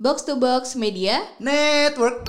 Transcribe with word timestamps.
Box 0.00 0.24
to 0.24 0.32
Box 0.32 0.80
Media. 0.80 1.20
Network. 1.36 2.24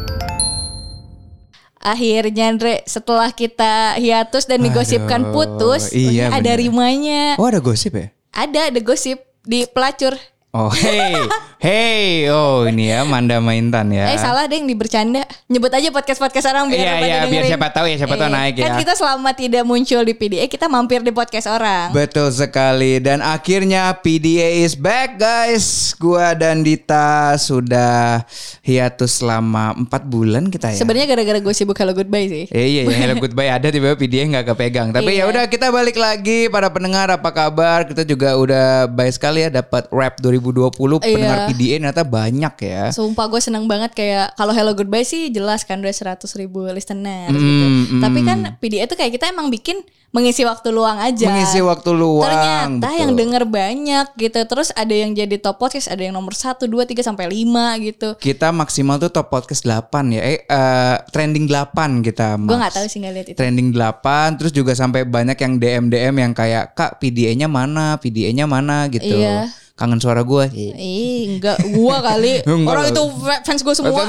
Akhirnya 1.80 2.52
Andre, 2.52 2.84
setelah 2.84 3.32
kita 3.32 3.96
hiatus 3.96 4.44
dan 4.44 4.60
digosipkan 4.60 5.32
putus, 5.32 5.96
iya 5.96 6.36
ada 6.36 6.52
bener. 6.52 6.68
rimanya. 6.68 7.24
Oh 7.40 7.48
ada 7.48 7.64
gosip 7.64 7.96
ya? 7.96 8.12
Ada, 8.36 8.76
ada 8.76 8.80
gosip 8.84 9.24
di 9.48 9.64
pelacur. 9.72 10.20
Oh 10.52 10.68
hey, 10.68 11.16
hey, 11.64 12.28
oh 12.28 12.68
ini 12.68 12.92
ya 12.92 13.08
Manda 13.08 13.40
Maintan 13.40 13.88
ya. 13.88 14.12
Eh 14.12 14.20
salah 14.20 14.52
deh 14.52 14.60
yang 14.60 14.68
dibercanda. 14.68 15.24
Nyebut 15.48 15.72
aja 15.72 15.88
podcast-podcast 15.88 16.52
orang 16.52 16.68
biar 16.68 16.76
Iya, 16.76 16.92
pada 16.92 17.08
iya, 17.08 17.20
biar 17.24 17.44
siapa 17.48 17.68
tahu 17.72 17.86
ya, 17.88 17.96
siapa 17.96 18.16
tahu 18.20 18.28
naik 18.28 18.60
Kan 18.60 18.76
ya. 18.76 18.84
kita 18.84 18.94
selama 19.00 19.32
tidak 19.32 19.64
muncul 19.64 20.04
di 20.04 20.12
PDA, 20.12 20.52
kita 20.52 20.68
mampir 20.68 21.08
di 21.08 21.16
podcast 21.16 21.48
orang. 21.48 21.96
Betul 21.96 22.36
sekali 22.36 23.00
dan 23.00 23.24
akhirnya 23.24 23.96
PDA 23.96 24.68
is 24.68 24.76
back 24.76 25.16
guys. 25.16 25.96
Gua 25.96 26.36
dan 26.36 26.68
Dita 26.68 27.32
sudah 27.40 28.28
hiatus 28.60 29.24
selama 29.24 29.72
4 29.88 29.88
bulan 30.04 30.52
kita 30.52 30.76
ya. 30.76 30.84
Sebenarnya 30.84 31.16
gara-gara 31.16 31.40
gue 31.40 31.54
sibuk 31.56 31.80
Hello 31.80 31.96
Goodbye 31.96 32.28
sih. 32.28 32.46
Eh, 32.52 32.68
iya 32.76 32.82
ya 32.84 33.08
Hello 33.08 33.24
Goodbye 33.24 33.48
ada 33.48 33.72
tiba-tiba 33.72 33.96
PDA 33.96 34.28
nggak 34.28 34.52
kepegang. 34.52 34.92
Tapi 34.92 35.16
Iya. 35.16 35.24
ya 35.24 35.32
udah 35.32 35.44
kita 35.48 35.72
balik 35.72 35.96
lagi 35.96 36.52
para 36.52 36.68
pendengar 36.68 37.08
apa 37.08 37.32
kabar? 37.32 37.88
Kita 37.88 38.04
juga 38.04 38.36
udah 38.36 38.92
baik 38.92 39.16
sekali 39.16 39.48
ya 39.48 39.50
dapat 39.50 39.88
rap 39.88 40.20
2020 40.42 40.98
pendengar 41.00 41.38
Iya. 41.38 41.48
PDA 41.48 41.76
ternyata 41.78 42.04
banyak 42.04 42.54
ya. 42.60 42.84
Sumpah 42.90 43.26
gue 43.28 43.38
seneng 43.38 43.66
banget 43.66 43.94
kayak 43.94 44.34
kalau 44.34 44.52
Hello 44.52 44.74
Goodbye 44.74 45.06
sih 45.06 45.30
jelas 45.30 45.62
kan 45.62 45.78
udah 45.78 45.94
100 45.94 46.18
ribu 46.36 46.66
listener 46.68 47.30
Mm, 47.30 47.38
gitu. 47.38 47.66
mm. 47.94 48.02
Tapi 48.02 48.20
kan 48.22 48.38
PDA 48.58 48.86
tuh 48.86 48.96
kayak 48.96 49.14
kita 49.14 49.30
emang 49.30 49.48
bikin 49.48 49.80
mengisi 50.12 50.44
waktu 50.44 50.70
luang 50.70 51.00
aja. 51.00 51.24
Mengisi 51.26 51.64
waktu 51.64 51.88
luang. 51.92 52.28
Ternyata 52.28 52.84
betul. 52.84 53.00
yang 53.00 53.12
denger 53.16 53.44
banyak 53.48 54.08
gitu. 54.18 54.40
Terus 54.44 54.70
ada 54.74 54.92
yang 54.92 55.16
jadi 55.16 55.40
top 55.40 55.56
podcast, 55.56 55.88
ada 55.88 56.04
yang 56.04 56.12
nomor 56.12 56.36
1, 56.36 56.68
2, 56.68 56.84
3 56.84 57.00
sampai 57.00 57.32
5 57.32 57.80
gitu. 57.80 58.10
kita 58.20 58.52
maksimal 58.52 59.00
tuh 59.00 59.08
top 59.08 59.32
podcast 59.32 59.64
8 59.64 59.88
ya. 60.12 60.20
Eh 60.22 60.44
eh, 60.44 60.96
trending 61.10 61.48
8 61.48 62.04
kita. 62.04 62.36
Gue 62.38 62.60
nggak 62.60 62.76
tahu 62.76 62.86
sih 62.86 63.00
nggak 63.00 63.14
lihat 63.16 63.28
itu. 63.32 63.38
Trending 63.40 63.72
8 63.72 64.36
terus 64.36 64.52
juga 64.52 64.76
sampai 64.76 65.08
banyak 65.08 65.38
yang 65.38 65.54
DM 65.56 65.86
DM 65.88 66.16
yang 66.20 66.34
kayak 66.34 66.76
Kak 66.76 67.00
PDA-nya 67.00 67.48
mana? 67.48 67.96
PDA-nya 67.96 68.44
mana 68.46 68.92
gitu. 68.92 69.16
Iya. 69.16 69.48
Kangen 69.82 69.98
suara 69.98 70.22
gue. 70.22 70.46
Ih, 70.78 71.42
enggak 71.42 71.58
gua 71.74 72.06
kali. 72.06 72.46
Orang 72.70 72.94
itu 72.94 73.02
fa- 73.18 73.42
fans 73.42 73.66
gue 73.66 73.74
semua. 73.74 74.06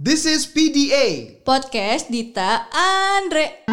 This 0.00 0.24
is 0.24 0.48
PDA. 0.48 1.36
Podcast 1.44 2.08
Dita 2.08 2.72
Andre. 2.72 3.68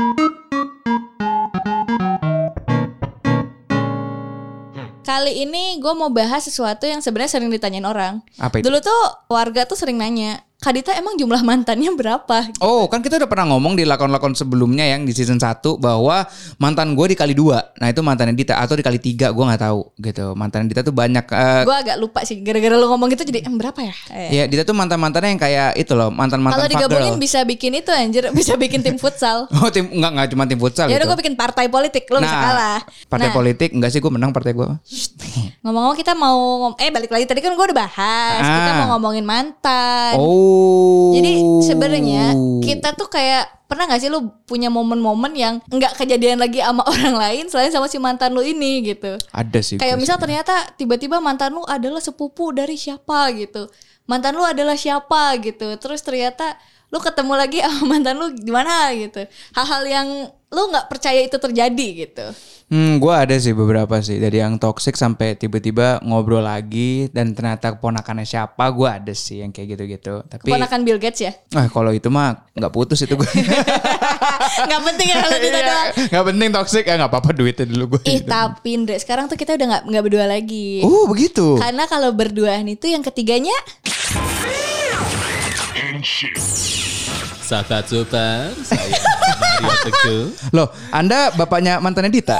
Kali 5.08 5.48
ini 5.48 5.80
gue 5.80 5.94
mau 5.96 6.12
bahas 6.12 6.44
sesuatu 6.44 6.84
yang 6.84 7.00
sebenarnya 7.00 7.40
sering 7.40 7.48
ditanyain 7.48 7.88
orang. 7.88 8.20
Apa 8.36 8.60
itu? 8.60 8.68
Dulu 8.68 8.84
tuh 8.84 9.02
warga 9.32 9.64
tuh 9.64 9.80
sering 9.80 9.95
nanya, 9.95 10.44
Kak 10.62 10.78
Dita 10.78 10.94
emang 10.94 11.17
jumlah 11.17 11.42
mantannya 11.42 11.90
berapa? 11.92 12.54
Oh 12.62 12.86
kan 12.86 13.02
kita 13.02 13.17
udah 13.17 13.26
pernah 13.26 13.50
ngomong 13.50 13.73
di 13.73 13.81
lakon-lakon 13.81 14.38
sebelumnya 14.38 14.86
yang 14.86 15.02
di 15.02 15.09
season 15.09 15.36
1 15.36 15.58
bahwa 15.76 16.22
mantan 16.56 16.94
gue 16.94 17.17
dikali 17.17 17.34
dua. 17.34 17.73
Nah 17.76 17.90
itu 17.90 17.98
mantannya 18.00 18.38
Dita 18.38 18.54
atau 18.56 18.78
dikali 18.78 19.02
tiga 19.02 19.34
gue 19.34 19.42
nggak 19.42 19.58
tahu 19.59 19.89
gitu. 19.98 20.38
Mantan 20.38 20.70
Dita 20.70 20.86
tuh 20.86 20.94
banyak. 20.94 21.26
eh, 21.26 21.66
Gue 21.66 21.73
agak 21.73 21.98
lupa 21.98 22.22
sih, 22.22 22.45
gara-gara 22.45 22.78
lu 22.78 22.86
ngomong 22.86 23.09
gitu 23.09 23.26
jadi 23.26 23.42
em, 23.42 23.58
berapa 23.58 23.82
ya? 23.82 23.95
Eh. 24.14 24.30
Ya 24.32 24.44
Dita 24.45 24.62
tuh 24.62 24.78
mantan-mantannya 24.78 25.34
yang 25.34 25.42
kayak 25.42 25.70
itu 25.76 25.98
loh 25.98 26.14
mantan-mantan 26.14 26.62
Kalau 26.62 26.70
digabungin 26.70 27.17
girl. 27.17 27.26
bisa 27.26 27.39
bikin 27.42 27.72
itu 27.73 27.89
anjir, 27.89 28.30
bisa 28.38 28.54
bikin 28.54 28.86
tim 28.86 29.02
futsal. 29.02 29.50
Oh 29.58 29.73
tim 29.73 29.89
nggak 29.89 30.12
nggak 30.14 30.28
cuma 30.30 30.45
tim 30.45 30.62
futsal 30.62 30.86
Ya 30.86 30.94
udah 30.94 31.00
gitu. 31.00 31.09
gue 31.09 31.22
bikin 31.26 31.34
partai 31.34 31.73
politik, 31.73 32.06
lo 32.06 32.22
bisa 32.22 32.38
kalah. 32.38 32.80
Partai 33.09 33.28
Nah, 33.28 33.34
politik 33.34 33.73
enggak 33.73 33.89
sih 33.89 33.98
gue 33.98 34.14
menang 34.14 34.30
partai 34.30 34.54
gue. 34.54 34.70
Ngomong-ngomong 35.66 35.98
kita 35.98 36.14
mau 36.14 36.38
eh 36.78 36.94
balik 36.94 37.09
lagi 37.09 37.26
tadi 37.26 37.42
kan 37.42 37.50
gue 37.50 37.66
udah 37.66 37.80
bahas, 37.80 38.45
kita 38.45 38.70
Ah. 38.70 38.78
mau 38.78 38.94
ngomongin 38.94 39.26
mantan. 39.26 40.22
Oh. 40.22 40.50
Jadi 41.12 41.34
sebenarnya 41.66 42.34
kita 42.64 42.96
tuh 42.96 43.08
kayak 43.12 43.62
pernah 43.72 43.88
gak 43.88 44.04
sih 44.04 44.12
lu 44.12 44.28
punya 44.44 44.68
momen-momen 44.68 45.32
yang 45.32 45.64
nggak 45.72 45.96
kejadian 45.96 46.44
lagi 46.44 46.60
sama 46.60 46.84
orang 46.92 47.16
lain 47.16 47.44
selain 47.48 47.72
sama 47.72 47.88
si 47.88 48.04
mantan 48.04 48.36
lu 48.36 48.44
ini 48.44 48.84
gitu. 48.84 49.16
ada 49.32 49.60
sih. 49.64 49.80
Kayak 49.80 49.95
misal 49.95 50.20
sih. 50.20 50.23
ternyata 50.28 50.76
tiba-tiba 50.76 51.23
mantan 51.23 51.56
lu 51.56 51.64
adalah 51.64 52.04
sepupu 52.04 52.52
dari 52.52 52.76
siapa 52.76 53.32
gitu. 53.32 53.72
Mantan 54.11 54.36
lu 54.36 54.44
adalah 54.44 54.76
siapa 54.76 55.40
gitu. 55.40 55.80
Terus 55.80 56.04
ternyata 56.04 56.60
lu 56.92 57.00
ketemu 57.00 57.34
lagi 57.40 57.58
sama 57.66 57.98
mantan 57.98 58.20
lu 58.20 58.28
gimana 58.36 58.92
gitu. 58.94 59.24
Hal-hal 59.56 59.84
yang 59.88 60.08
lu 60.52 60.62
nggak 60.68 60.92
percaya 60.92 61.24
itu 61.24 61.40
terjadi 61.40 61.88
gitu. 62.06 62.28
Hmm, 62.72 63.04
gue 63.04 63.12
ada 63.12 63.36
sih 63.36 63.52
beberapa 63.52 64.00
sih 64.00 64.16
dari 64.16 64.40
yang 64.40 64.56
toxic 64.56 64.96
sampai 64.96 65.36
tiba-tiba 65.36 66.00
ngobrol 66.08 66.40
lagi 66.40 67.12
dan 67.12 67.36
ternyata 67.36 67.76
keponakannya 67.76 68.24
siapa 68.24 68.64
gue 68.72 68.88
ada 68.88 69.12
sih 69.12 69.44
yang 69.44 69.52
kayak 69.52 69.76
gitu-gitu. 69.76 70.24
Tapi 70.24 70.48
Keponakan 70.48 70.80
Bill 70.88 70.96
Gates 70.96 71.20
ya. 71.20 71.36
ah 71.56 71.68
kalau 71.68 71.92
itu 71.92 72.08
mah 72.08 72.48
nggak 72.56 72.72
putus 72.72 73.04
itu 73.04 73.20
gue. 73.20 73.28
nggak 74.72 74.82
penting 74.88 75.08
ya 75.12 75.16
kalau 75.20 75.38
kita 75.40 75.60
doang. 75.68 75.90
Nggak 76.16 76.26
penting 76.32 76.50
toxic 76.56 76.84
ya 76.88 76.96
nggak 76.96 77.12
apa-apa 77.12 77.30
duitnya 77.36 77.66
dulu 77.68 77.84
gue. 78.00 78.02
Ih 78.08 78.23
tapi 78.23 78.70
Indra 78.72 78.96
sekarang 79.00 79.28
tuh 79.28 79.36
kita 79.36 79.60
udah 79.60 79.68
nggak 79.68 79.84
nggak 79.92 80.04
berdua 80.08 80.26
lagi. 80.32 80.80
Oh 80.88 81.12
begitu. 81.12 81.60
Karena 81.60 81.84
kalau 81.92 82.16
berduaan 82.16 82.72
itu 82.72 82.88
yang 82.88 83.04
ketiganya 83.04 83.56
Sahabat 87.44 87.84
Super, 87.84 88.56
saya 88.64 88.96
Mario 89.44 89.76
Teguh. 89.84 90.26
Loh, 90.56 90.72
Anda 90.96 91.36
bapaknya 91.36 91.84
mantannya 91.84 92.08
Dita? 92.08 92.40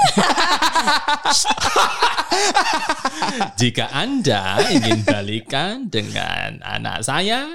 Jika 3.60 3.92
Anda 3.92 4.56
ingin 4.72 5.04
balikan 5.04 5.92
dengan 5.92 6.64
anak 6.64 7.04
saya, 7.04 7.52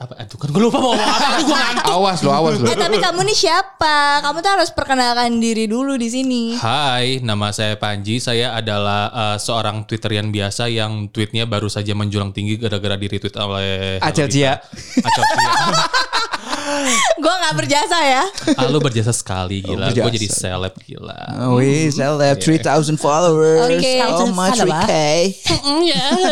apa? 0.00 0.16
Aduh 0.16 0.36
kan 0.40 0.48
gue 0.48 0.62
lupa 0.64 0.80
mau 0.80 0.96
ngomong 0.96 1.04
apa. 1.12 1.26
Aduh 1.36 1.44
gue 1.44 1.56
ngantuk. 1.60 1.84
awas 2.00 2.18
lo, 2.24 2.30
awas 2.32 2.56
lo. 2.56 2.66
Eh 2.72 2.76
tapi 2.76 2.96
kamu 2.96 3.20
nih 3.20 3.36
siapa? 3.36 4.24
Kamu 4.24 4.40
tuh 4.40 4.52
harus 4.56 4.70
perkenalkan 4.72 5.36
diri 5.44 5.68
dulu 5.68 6.00
di 6.00 6.08
sini. 6.08 6.42
Hai, 6.56 7.20
nama 7.20 7.52
saya 7.52 7.76
Panji. 7.76 8.16
Saya 8.16 8.56
adalah 8.56 9.12
uh, 9.12 9.36
seorang 9.36 9.84
Twitterian 9.84 10.32
biasa 10.32 10.72
yang 10.72 11.12
tweetnya 11.12 11.44
baru 11.44 11.68
saja 11.68 11.92
menjulang 11.92 12.32
tinggi 12.32 12.56
gara-gara 12.56 12.96
di 12.96 13.06
retweet 13.12 13.36
oleh 13.36 14.00
Acel 14.00 14.32
Cia. 14.32 14.56
Acel 15.04 15.24
Cia. 15.36 15.52
Gue 17.24 17.34
nggak 17.34 17.54
berjasa 17.56 17.98
ya. 18.02 18.22
Ah, 18.56 18.66
lu 18.68 18.78
berjasa 18.80 19.12
sekali 19.12 19.62
gila. 19.62 19.90
berjasa. 19.90 20.04
Gue 20.06 20.12
jadi 20.16 20.28
seleb 20.30 20.74
gila. 20.84 21.20
Oh, 21.46 21.60
we 21.60 21.90
celeb 21.92 22.36
3000 22.38 22.96
followers. 22.96 23.68
Oke. 23.68 23.94
Oh 24.08 24.28
my 24.32 24.50
3K. 24.54 24.92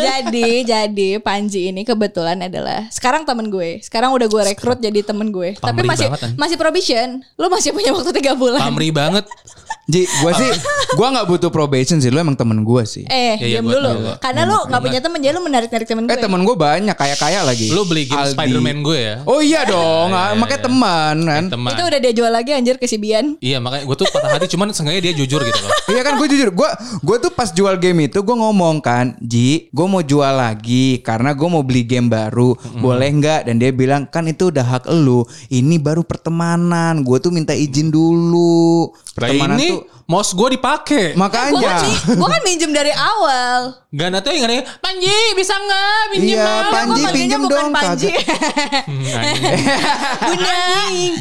jadi 0.08 0.48
jadi 0.64 1.10
Panji 1.20 1.70
ini 1.70 1.82
kebetulan 1.82 2.40
adalah 2.44 2.88
sekarang 2.88 3.26
temen 3.28 3.50
gue. 3.52 3.82
Sekarang 3.84 4.14
udah 4.14 4.26
gue 4.26 4.42
rekrut 4.54 4.78
jadi 4.80 5.00
temen 5.04 5.30
gue. 5.30 5.58
Tapi 5.58 5.84
Pamrih 5.84 5.90
masih 5.90 6.06
banget, 6.10 6.20
masih 6.38 6.56
probation. 6.56 7.08
Lu 7.36 7.46
masih 7.52 7.70
punya 7.74 7.90
waktu 7.92 8.10
tiga 8.16 8.32
bulan. 8.38 8.60
Pamri 8.62 8.90
banget. 8.94 9.24
Ji, 9.88 10.04
gua 10.20 10.32
sih 10.32 10.44
gua 10.98 11.08
nggak 11.10 11.26
butuh 11.26 11.48
probation 11.48 11.96
sih, 11.96 12.08
lu 12.08 12.16
emang 12.16 12.36
temen 12.36 12.60
gua 12.60 12.84
sih. 12.84 13.04
Eh, 13.04 13.16
Iya, 13.34 13.34
iya, 13.38 13.46
diam 13.56 13.64
gua- 13.64 13.74
dulu. 13.74 13.90
iya. 13.98 14.14
Karena 14.20 14.42
lu 14.44 14.56
nggak 14.62 14.80
punya 14.80 15.00
temen, 15.00 15.18
jadi 15.18 15.32
lu 15.32 15.42
menarik-narik 15.42 15.86
temen 15.86 16.04
gue. 16.04 16.12
Eh 16.12 16.18
temen 16.18 16.40
gue 16.40 16.52
banyak 16.54 16.92
kaya-kaya 16.92 17.40
lagi. 17.40 17.68
Lu 17.68 17.82
beli 17.82 18.04
game 18.04 18.20
Aldi. 18.20 18.36
Spider-Man 18.36 18.78
gue 18.82 18.98
ya. 18.98 19.14
Oh 19.24 19.40
iya 19.40 19.64
dong, 19.64 20.12
Iya, 20.12 20.18
ah, 20.18 20.28
iya, 20.28 20.36
makanya 20.36 20.60
iya. 20.60 20.66
teman 20.68 21.16
kan. 21.24 21.42
Teman. 21.48 21.70
Itu 21.72 21.82
udah 21.84 21.98
dia 21.98 22.12
jual 22.12 22.28
lagi 22.28 22.50
anjir 22.52 22.76
ke 22.76 22.84
si 22.84 22.96
Bian. 22.96 23.26
Iya 23.38 23.58
makanya 23.58 23.84
gue 23.84 23.96
tuh 23.96 24.06
patah 24.06 24.28
hati 24.30 24.46
cuman 24.46 24.68
seenggaknya 24.70 25.02
dia 25.02 25.14
jujur 25.14 25.40
gitu 25.40 25.58
loh. 25.58 25.72
Iya 25.88 26.00
kan 26.02 26.12
gue 26.16 26.28
jujur, 26.28 26.48
gue 26.50 26.70
gue 27.00 27.16
tuh 27.18 27.30
pas 27.30 27.48
jual 27.48 27.74
game 27.76 28.06
itu 28.06 28.18
gue 28.18 28.36
ngomong 28.36 28.78
kan, 28.78 29.16
Ji, 29.18 29.68
gue 29.68 29.86
mau 29.86 30.00
jual 30.00 30.30
lagi 30.30 31.00
karena 31.00 31.32
gue 31.32 31.48
mau 31.48 31.60
beli 31.60 31.82
game 31.82 32.06
baru, 32.06 32.52
boleh 32.76 33.08
nggak? 33.10 33.40
Dan 33.44 33.56
dia 33.56 33.72
bilang 33.72 34.04
kan 34.04 34.24
itu 34.24 34.48
udah 34.48 34.64
hak 34.64 34.84
lu, 34.90 35.20
ini 35.48 35.76
baru 35.76 36.04
pertemanan, 36.04 37.00
gue 37.00 37.18
tuh 37.18 37.30
minta 37.30 37.52
izin 37.52 37.88
dulu. 37.88 38.92
Pertemanan 39.10 39.56
ini 39.56 39.66
tuh 39.68 39.77
mouse 40.08 40.32
gue 40.32 40.56
dipakai. 40.56 41.12
Gue 41.12 41.28
kan, 41.28 41.52
makanya. 41.52 42.16
gua 42.16 42.28
kan 42.32 42.40
minjem 42.40 42.72
dari 42.72 42.88
awal. 42.96 43.76
Gak 43.88 44.08
nanti 44.12 44.36
yang 44.36 44.48
nanya, 44.48 44.64
Panji 44.84 45.16
bisa 45.32 45.56
nggak 45.56 46.00
pinjem 46.12 46.36
Iya, 46.36 46.44
Bang?" 46.44 46.68
Panji, 46.72 47.02
pinjem 47.08 47.40
bukan 47.44 47.56
dong, 47.56 47.68
Panji. 47.72 48.12
Hmm. 48.88 49.24
Bunda. 50.28 50.60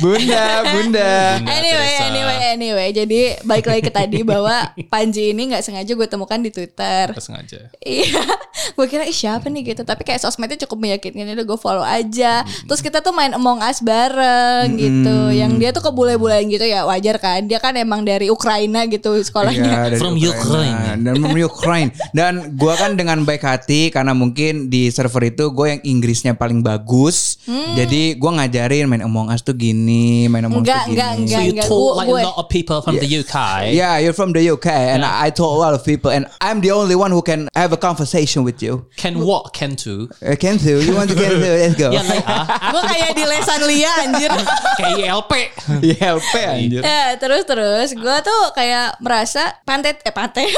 Bunda, 0.03 0.43
bunda. 0.71 1.11
Bunda 1.39 1.51
anyway, 1.51 1.93
anyway, 2.03 2.37
anyway. 2.55 2.89
Jadi 2.91 3.19
balik 3.43 3.65
lagi 3.67 3.81
ke 3.87 3.91
tadi 3.91 4.19
bahwa 4.23 4.71
Panji 4.87 5.31
ini 5.35 5.51
nggak 5.51 5.63
sengaja 5.63 5.91
gue 5.91 6.07
temukan 6.07 6.39
di 6.39 6.51
Twitter. 6.51 7.11
Gak 7.11 7.23
sengaja. 7.23 7.71
Iya, 7.83 8.23
gue 8.77 8.85
kira 8.87 9.03
ih 9.07 9.15
siapa 9.15 9.47
nih 9.47 9.75
gitu. 9.75 9.83
Tapi 9.83 10.03
kayak 10.03 10.23
sosmednya 10.23 10.59
cukup 10.67 10.79
meyakinkan. 10.87 11.27
Udah 11.35 11.45
gue 11.47 11.59
follow 11.59 11.85
aja. 11.85 12.43
Terus 12.43 12.79
kita 12.83 12.99
tuh 13.03 13.11
main 13.15 13.31
Among 13.35 13.59
Us 13.63 13.79
bareng 13.83 14.75
gitu. 14.75 15.17
Yang 15.31 15.51
dia 15.59 15.69
tuh 15.75 15.83
kebule-bulean 15.87 16.47
gitu 16.51 16.63
ya 16.67 16.83
wajar 16.87 17.19
kan. 17.19 17.47
Dia 17.47 17.59
kan 17.59 17.75
emang 17.75 18.03
dari 18.03 18.27
Ukraina 18.27 18.46
Ukraina 18.47 18.87
gitu 18.87 19.11
sekolahnya. 19.19 19.59
Iya, 19.59 19.77
dari 19.91 19.97
From 19.99 20.15
Ukraine. 20.15 21.03
Dan 21.03 21.13
from 21.19 21.35
Ukraine. 21.35 21.89
Dan 22.15 22.33
gua 22.55 22.73
kan 22.73 22.95
dengan 22.95 23.21
baik 23.21 23.43
hati 23.43 23.91
karena 23.91 24.15
mungkin 24.15 24.71
di 24.71 24.87
server 24.87 25.27
itu 25.27 25.51
gue 25.51 25.67
yang 25.67 25.81
Inggrisnya 25.83 26.31
paling 26.31 26.63
bagus. 26.63 27.43
Hmm. 27.43 27.75
Jadi 27.75 28.15
gua 28.15 28.39
ngajarin 28.39 28.87
main 28.87 29.03
Among 29.03 29.27
Us 29.27 29.43
tuh 29.43 29.51
gini, 29.51 30.31
main 30.31 30.47
Among 30.47 30.63
Us 30.63 30.71
tuh 30.71 30.79
gini. 30.87 30.95
enggak, 30.95 31.11
So 31.11 31.19
enggak, 31.19 31.41
you 31.43 31.51
enggak. 31.51 31.67
told 31.67 31.83
Gua- 31.83 31.97
like 31.97 32.07
gue- 32.07 32.23
a 32.23 32.25
lot 32.25 32.37
of 32.37 32.47
people 32.47 32.79
from 32.79 32.95
the 32.95 33.09
UK. 33.09 33.35
Yeah, 33.69 33.99
you're 33.99 34.15
from 34.15 34.31
the 34.31 34.43
UK 34.45 34.67
and 34.95 35.03
I 35.03 35.27
told 35.29 35.51
a 35.51 35.59
lot 35.59 35.75
of 35.75 35.83
people 35.83 36.07
and 36.07 36.23
I'm 36.39 36.63
the 36.63 36.71
only 36.71 36.95
one 36.95 37.11
who 37.11 37.19
can 37.19 37.51
have 37.51 37.69
a 37.69 37.79
conversation 37.79 38.47
with 38.47 38.63
you. 38.63 38.87
Can 38.95 39.19
what? 39.19 39.51
Can 39.51 39.75
to? 39.83 40.07
Uh, 40.23 40.39
can 40.39 40.55
do. 40.55 40.79
You 40.79 40.95
want 40.95 41.11
to 41.11 41.17
get 41.17 41.29
to? 41.29 41.39
Let's 41.43 41.75
go. 41.75 41.91
Ya 41.91 41.99
like 42.01 42.23
ah. 42.23 42.47
Gue 42.71 42.81
kayak 42.85 43.11
di 43.11 43.23
lesan 43.25 43.59
Lia 43.65 43.91
anjir. 44.05 44.31
Kayak 44.79 44.95
ILP. 45.03 45.33
Iya, 45.87 46.15
LP 46.15 46.33
anjir. 46.39 46.81
Ya, 46.81 47.15
terus 47.17 47.43
terus 47.43 47.89
gue 47.91 48.17
tuh 48.21 48.36
kayak 48.53 48.99
merasa 49.03 49.57
pantet 49.63 50.01
eh 50.05 50.13
pantet. 50.13 50.49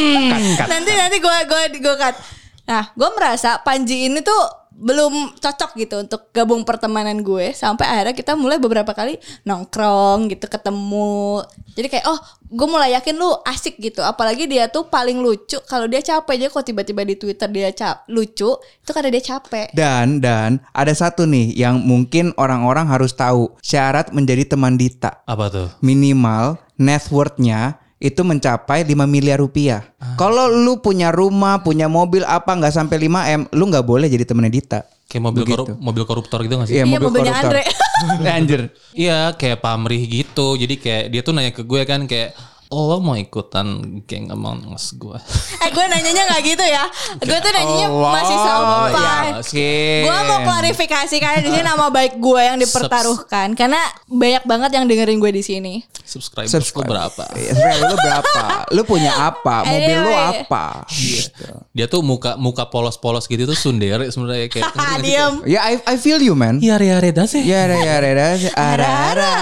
nanti 0.72 0.92
nanti 0.94 1.16
gue 1.18 1.36
gue 1.48 1.62
gue 1.80 1.96
cut. 1.98 2.16
Nah, 2.62 2.94
gue 2.94 3.10
merasa 3.18 3.58
Panji 3.60 4.06
ini 4.06 4.22
tuh 4.22 4.61
belum 4.76 5.36
cocok 5.38 5.70
gitu 5.78 5.94
untuk 6.02 6.32
gabung 6.32 6.64
pertemanan 6.64 7.20
gue. 7.20 7.52
Sampai 7.52 7.84
akhirnya 7.86 8.14
kita 8.16 8.32
mulai 8.34 8.56
beberapa 8.56 8.90
kali 8.96 9.20
nongkrong 9.44 10.32
gitu 10.32 10.48
ketemu. 10.48 11.44
Jadi 11.76 11.88
kayak 11.88 12.06
oh 12.08 12.18
gue 12.52 12.68
mulai 12.68 12.96
yakin 12.96 13.14
lu 13.16 13.30
asik 13.44 13.76
gitu. 13.78 14.00
Apalagi 14.00 14.48
dia 14.48 14.72
tuh 14.72 14.88
paling 14.88 15.20
lucu. 15.20 15.60
Kalau 15.68 15.84
dia 15.86 16.00
capek 16.00 16.40
aja 16.40 16.46
kok 16.48 16.64
tiba-tiba 16.64 17.02
di 17.04 17.14
twitter 17.20 17.48
dia 17.52 17.70
cap 17.76 18.08
lucu 18.08 18.56
itu 18.56 18.90
karena 18.90 19.10
dia 19.12 19.22
capek. 19.36 19.70
Dan 19.76 20.24
dan 20.24 20.64
ada 20.72 20.92
satu 20.96 21.28
nih 21.28 21.52
yang 21.54 21.80
mungkin 21.84 22.32
orang-orang 22.40 22.88
harus 22.88 23.12
tahu. 23.12 23.54
Syarat 23.60 24.10
menjadi 24.10 24.56
teman 24.56 24.74
Dita. 24.80 25.22
Apa 25.28 25.52
tuh? 25.52 25.68
minimal 25.82 26.56
net 26.78 27.04
worth-nya 27.12 27.76
itu 28.02 28.26
mencapai 28.26 28.82
5 28.82 29.06
miliar 29.06 29.38
rupiah. 29.38 29.86
Ah. 30.02 30.18
Kalau 30.18 30.50
lu 30.50 30.82
punya 30.82 31.14
rumah, 31.14 31.62
punya 31.62 31.86
mobil 31.86 32.26
apa 32.26 32.50
nggak 32.58 32.74
sampai 32.74 33.06
5 33.06 33.38
m, 33.38 33.42
lu 33.54 33.70
nggak 33.70 33.86
boleh 33.86 34.10
jadi 34.10 34.26
temennya 34.26 34.50
Dita. 34.50 34.80
Kayak 35.06 35.22
mobil 35.30 35.42
Begitu. 35.46 35.62
korup, 35.62 35.78
mobil 35.78 36.04
koruptor 36.08 36.38
gitu 36.42 36.54
gak 36.56 36.66
sih? 36.72 36.80
Iya, 36.80 36.84
mobilnya 36.88 37.30
koruptor. 37.36 37.52
Andre. 37.52 37.62
Anjir. 38.34 38.60
Iya 38.96 39.36
kayak 39.36 39.62
pamrih 39.62 40.02
gitu 40.08 40.56
Jadi 40.58 40.74
kayak 40.80 41.04
dia 41.12 41.20
tuh 41.22 41.36
nanya 41.36 41.52
ke 41.54 41.62
gue 41.62 41.84
kan 41.84 42.08
kayak 42.08 42.34
lo 42.72 42.98
mau 42.98 43.14
ikutan 43.14 44.00
geng 44.08 44.32
Among 44.32 44.72
Us 44.72 44.96
gue 44.96 45.18
eh 45.64 45.70
gue 45.70 45.84
nanyanya 45.84 46.22
nggak 46.32 46.42
gitu 46.42 46.64
ya 46.64 46.84
gue 47.20 47.38
tuh 47.38 47.52
nanyanya 47.52 47.88
masih 47.92 48.36
sopan 48.36 49.32
Oke. 49.42 50.06
Gue 50.06 50.18
mau 50.28 50.38
klarifikasi 50.44 51.16
karena 51.18 51.40
di 51.42 51.50
sini 51.50 51.64
nama 51.66 51.90
baik 51.90 52.22
gue 52.22 52.40
yang 52.40 52.56
dipertaruhkan 52.56 53.58
karena 53.58 53.80
banyak 54.06 54.44
banget 54.46 54.70
yang 54.78 54.84
dengerin 54.86 55.18
gue 55.18 55.32
di 55.34 55.42
sini. 55.42 55.74
Subscribe, 56.06 56.46
Subscribe. 56.46 56.86
lo 56.86 56.92
berapa? 56.94 57.24
Iya, 57.34 57.52
subscriber 57.58 57.88
lu 57.90 57.96
berapa? 57.98 58.40
Lu 58.70 58.82
punya 58.86 59.12
apa? 59.18 59.66
Mobil 59.66 59.98
lu 59.98 60.12
Anyway. 60.12 60.46
apa? 60.46 60.86
Gitu. 60.88 61.48
Dia 61.74 61.86
tuh 61.90 62.06
muka 62.06 62.38
muka 62.38 62.70
polos-polos 62.70 63.26
gitu 63.26 63.48
tuh 63.48 63.58
sundere 63.58 64.06
sebenarnya 64.14 64.46
kayak 64.46 64.70
Ah 64.82 64.96
diem. 65.02 65.42
Ya, 65.48 65.60
I, 65.66 65.80
I 65.82 65.96
feel 65.98 66.22
you, 66.22 66.36
man. 66.38 66.62
Iya. 66.62 66.78
Ya, 66.78 66.98
ya, 66.98 66.98
ya, 67.02 67.98
ya, 67.98 68.28
ya, 68.38 68.50
ara, 68.54 68.88
ara. 69.10 69.32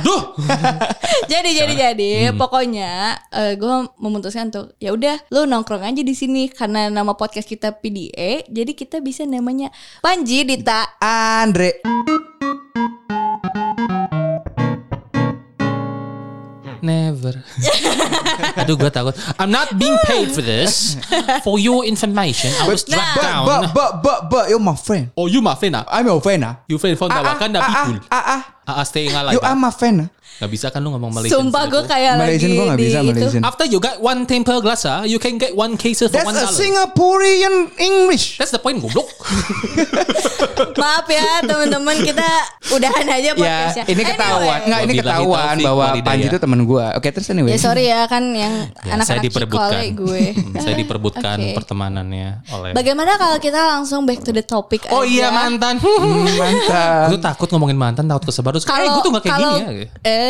Aduh. 0.00 0.34
jadi 1.32 1.50
jadi 1.54 1.74
jadi 1.74 2.12
pokoknya 2.34 3.20
gue 3.54 3.76
memutuskan 4.00 4.50
tuh 4.50 4.72
ya 4.82 4.90
udah 4.90 5.20
lu 5.30 5.46
nongkrong 5.46 5.84
aja 5.84 6.02
di 6.02 6.14
sini 6.16 6.50
karena 6.50 6.90
nama 6.90 7.14
podcast 7.14 7.46
kita 7.46 7.78
PDA 7.78 8.48
jadi 8.48 8.72
kita 8.74 8.98
bisa 9.04 9.22
namanya 9.28 9.70
Panji 10.00 10.42
Dita. 10.42 10.98
Andre. 10.98 11.84
Never. 16.84 17.40
Aduh 18.60 18.76
gue 18.76 18.90
takut. 18.92 19.16
I'm 19.40 19.48
not 19.50 19.72
being 19.78 19.96
paid 20.04 20.28
for 20.30 20.42
this. 20.44 21.00
For 21.42 21.56
your 21.58 21.84
information, 21.84 22.52
I 22.60 22.68
was 22.68 22.84
dragged 22.84 23.16
But, 23.16 23.24
down. 23.24 23.44
but, 23.46 23.62
but, 23.72 23.90
but, 24.04 24.18
but, 24.30 24.44
you're 24.48 24.60
my 24.60 24.76
friend. 24.76 25.10
Oh, 25.16 25.26
you 25.26 25.40
my 25.40 25.54
friend 25.56 25.76
ah? 25.76 25.84
I'm 25.88 26.04
your 26.06 26.20
friend, 26.20 26.44
ah. 26.44 26.60
You 26.68 26.76
friend 26.78 26.96
from 26.98 27.08
the 27.10 27.18
Ah, 27.18 27.24
ah, 27.24 27.28
Wakanda 27.34 27.58
ah, 27.60 27.66
people. 27.66 27.94
Ah, 28.10 28.14
ah, 28.14 28.24
ah. 28.28 28.42
Ah, 28.80 28.82
staying 28.84 29.12
alive. 29.12 29.34
You 29.34 29.40
are 29.42 29.56
my 29.56 29.70
friend, 29.72 29.96
ah. 30.04 30.08
Gak 30.34 30.50
bisa 30.50 30.66
kan 30.68 30.80
lu 30.80 30.90
ngomong 30.90 31.10
Malaysian. 31.12 31.46
Sumpah 31.46 31.62
gue 31.66 31.82
kayak 31.84 32.12
Malaysian 32.16 32.48
lagi 32.48 32.56
gue 32.56 32.66
gak 32.66 32.80
bisa 32.80 32.98
itu. 32.98 33.08
Malaysian. 33.14 33.42
After 33.42 33.64
you 33.64 33.78
got 33.78 33.96
one 33.98 34.24
temper 34.24 34.58
glass 34.58 34.82
ah, 34.84 35.02
you 35.02 35.16
can 35.16 35.34
get 35.34 35.54
one 35.54 35.74
case 35.74 35.98
for 35.98 36.08
That's 36.08 36.22
one 36.22 36.34
a 36.34 36.42
dollar. 36.42 36.52
Singaporean 36.52 37.54
English. 37.76 38.36
That's 38.36 38.50
the 38.50 38.58
point 38.58 38.78
goblok. 38.78 39.06
Maaf 40.76 41.06
ya 41.08 41.24
teman-teman 41.40 41.96
kita 41.98 42.28
udahan 42.70 43.06
aja 43.08 43.22
Ya, 43.24 43.32
podcastnya. 43.32 43.84
ini 43.86 44.02
ketahuan. 44.04 44.34
Anyway. 44.34 44.64
Enggak, 44.64 44.80
ini 44.80 44.92
ketahuan 44.96 45.54
bahwa. 45.60 45.84
Panji 46.04 46.26
itu 46.26 46.38
teman 46.38 46.60
gua. 46.64 46.86
Oke, 46.94 47.08
terus 47.10 47.28
anyway. 47.28 47.50
Ya 47.50 47.58
sorry 47.58 47.84
ya 47.86 48.04
kan 48.04 48.22
yang 48.28 48.68
Ya, 48.76 48.94
saya 49.00 49.20
anak-anak 49.20 49.24
diperebutkan. 49.24 49.70
cikole 49.70 49.88
gue. 49.96 50.24
Hmm, 50.34 50.60
saya 50.60 50.74
diperebutkan 50.76 51.36
Oke. 51.36 51.54
pertemanannya 51.54 52.28
oleh. 52.48 52.70
Bagaimana 52.72 53.14
kalau 53.16 53.38
kita 53.38 53.58
langsung 53.68 54.02
back 54.02 54.20
to 54.20 54.30
the 54.30 54.42
topic 54.42 54.86
Oh 54.88 55.02
aja? 55.02 55.08
iya 55.08 55.28
mantan. 55.28 55.78
Hmm, 55.78 56.26
Mantap. 56.28 57.06
gue 57.06 57.12
tuh 57.12 57.22
takut 57.22 57.48
ngomongin 57.50 57.74
mantan, 57.74 58.04
takut 58.04 58.28
kesebar 58.28 58.50
terus. 58.52 58.62
Kalau 58.64 58.80
eh, 58.80 58.90
gue 58.90 59.00
tuh 59.00 59.10
gak 59.10 59.22
kayak 59.22 59.34
kalau- 59.34 59.58
gini 59.58 59.82
ya. 59.82 59.86
Eh, 60.00 60.23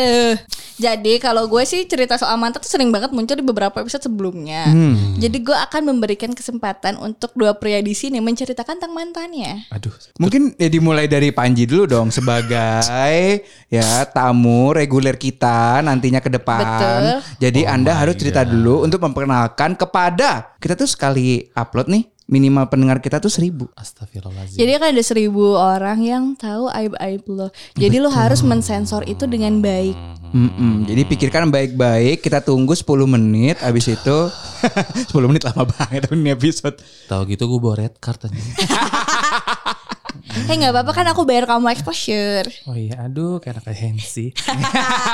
jadi 0.75 1.23
kalau 1.23 1.47
gue 1.47 1.63
sih 1.63 1.87
cerita 1.87 2.19
soal 2.19 2.35
mantan 2.35 2.59
tuh 2.59 2.67
sering 2.67 2.91
banget 2.91 3.15
muncul 3.15 3.35
di 3.35 3.45
beberapa 3.45 3.79
episode 3.79 4.11
sebelumnya. 4.11 4.67
Hmm. 4.67 5.15
Jadi 5.15 5.39
gue 5.39 5.55
akan 5.55 5.95
memberikan 5.95 6.35
kesempatan 6.35 6.99
untuk 6.99 7.31
dua 7.35 7.55
pria 7.55 7.79
di 7.79 7.95
sini 7.95 8.19
menceritakan 8.19 8.75
tentang 8.75 8.91
mantannya. 8.91 9.71
Aduh. 9.71 9.95
Mungkin 10.19 10.59
ya 10.59 10.67
dimulai 10.67 11.07
dari 11.07 11.31
Panji 11.31 11.63
dulu 11.63 11.87
dong 11.87 12.07
sebagai 12.11 13.47
ya 13.71 14.03
tamu 14.11 14.75
reguler 14.75 15.15
kita 15.15 15.79
nantinya 15.79 16.19
ke 16.19 16.27
depan. 16.27 16.59
Betul. 16.59 17.03
Jadi 17.39 17.61
Oh 17.65 17.71
Anda 17.71 17.91
harus 17.95 18.15
cerita 18.19 18.43
God. 18.43 18.51
dulu 18.51 18.75
untuk 18.83 18.99
memperkenalkan 18.99 19.79
kepada 19.79 20.55
kita 20.59 20.75
tuh 20.75 20.89
sekali 20.89 21.49
upload 21.55 21.87
nih 21.87 22.14
minimal 22.25 22.65
pendengar 22.69 22.97
kita 23.01 23.21
tuh 23.21 23.29
seribu. 23.29 23.69
Astagfirullahaladzim. 23.77 24.57
Jadi 24.57 24.69
kan 24.77 24.89
ada 24.93 25.03
seribu 25.05 25.53
orang 25.57 25.99
yang 26.01 26.23
tahu 26.33 26.69
aib-aib 26.73 27.23
lo. 27.29 27.47
Jadi 27.77 28.01
lo 28.01 28.09
harus 28.09 28.41
mensensor 28.41 29.05
itu 29.05 29.29
dengan 29.29 29.61
baik. 29.61 29.93
Mm-mm. 30.33 30.89
Jadi 30.89 31.01
pikirkan 31.05 31.53
baik-baik. 31.53 32.25
Kita 32.25 32.41
tunggu 32.41 32.73
10 32.73 32.85
menit. 33.05 33.61
Abis 33.61 33.93
itu 33.93 34.17
10 35.13 35.29
menit 35.29 35.45
lama 35.45 35.63
banget 35.69 36.09
ini 36.11 36.33
episode. 36.33 36.81
Tahu 37.07 37.21
gitu 37.29 37.45
gue 37.45 37.59
bawa 37.61 37.85
red 37.85 37.95
card 38.01 38.27
aja. 38.27 38.41
Eh 40.25 40.55
nggak 40.57 40.73
apa-apa 40.73 40.91
kan 40.91 41.05
aku 41.13 41.21
bayar 41.21 41.45
kamu 41.45 41.69
exposure. 41.69 42.49
Oh 42.65 42.73
iya, 42.73 43.05
aduh 43.05 43.37
kayak 43.37 43.61
anak 43.61 43.77
hensi. 43.77 44.33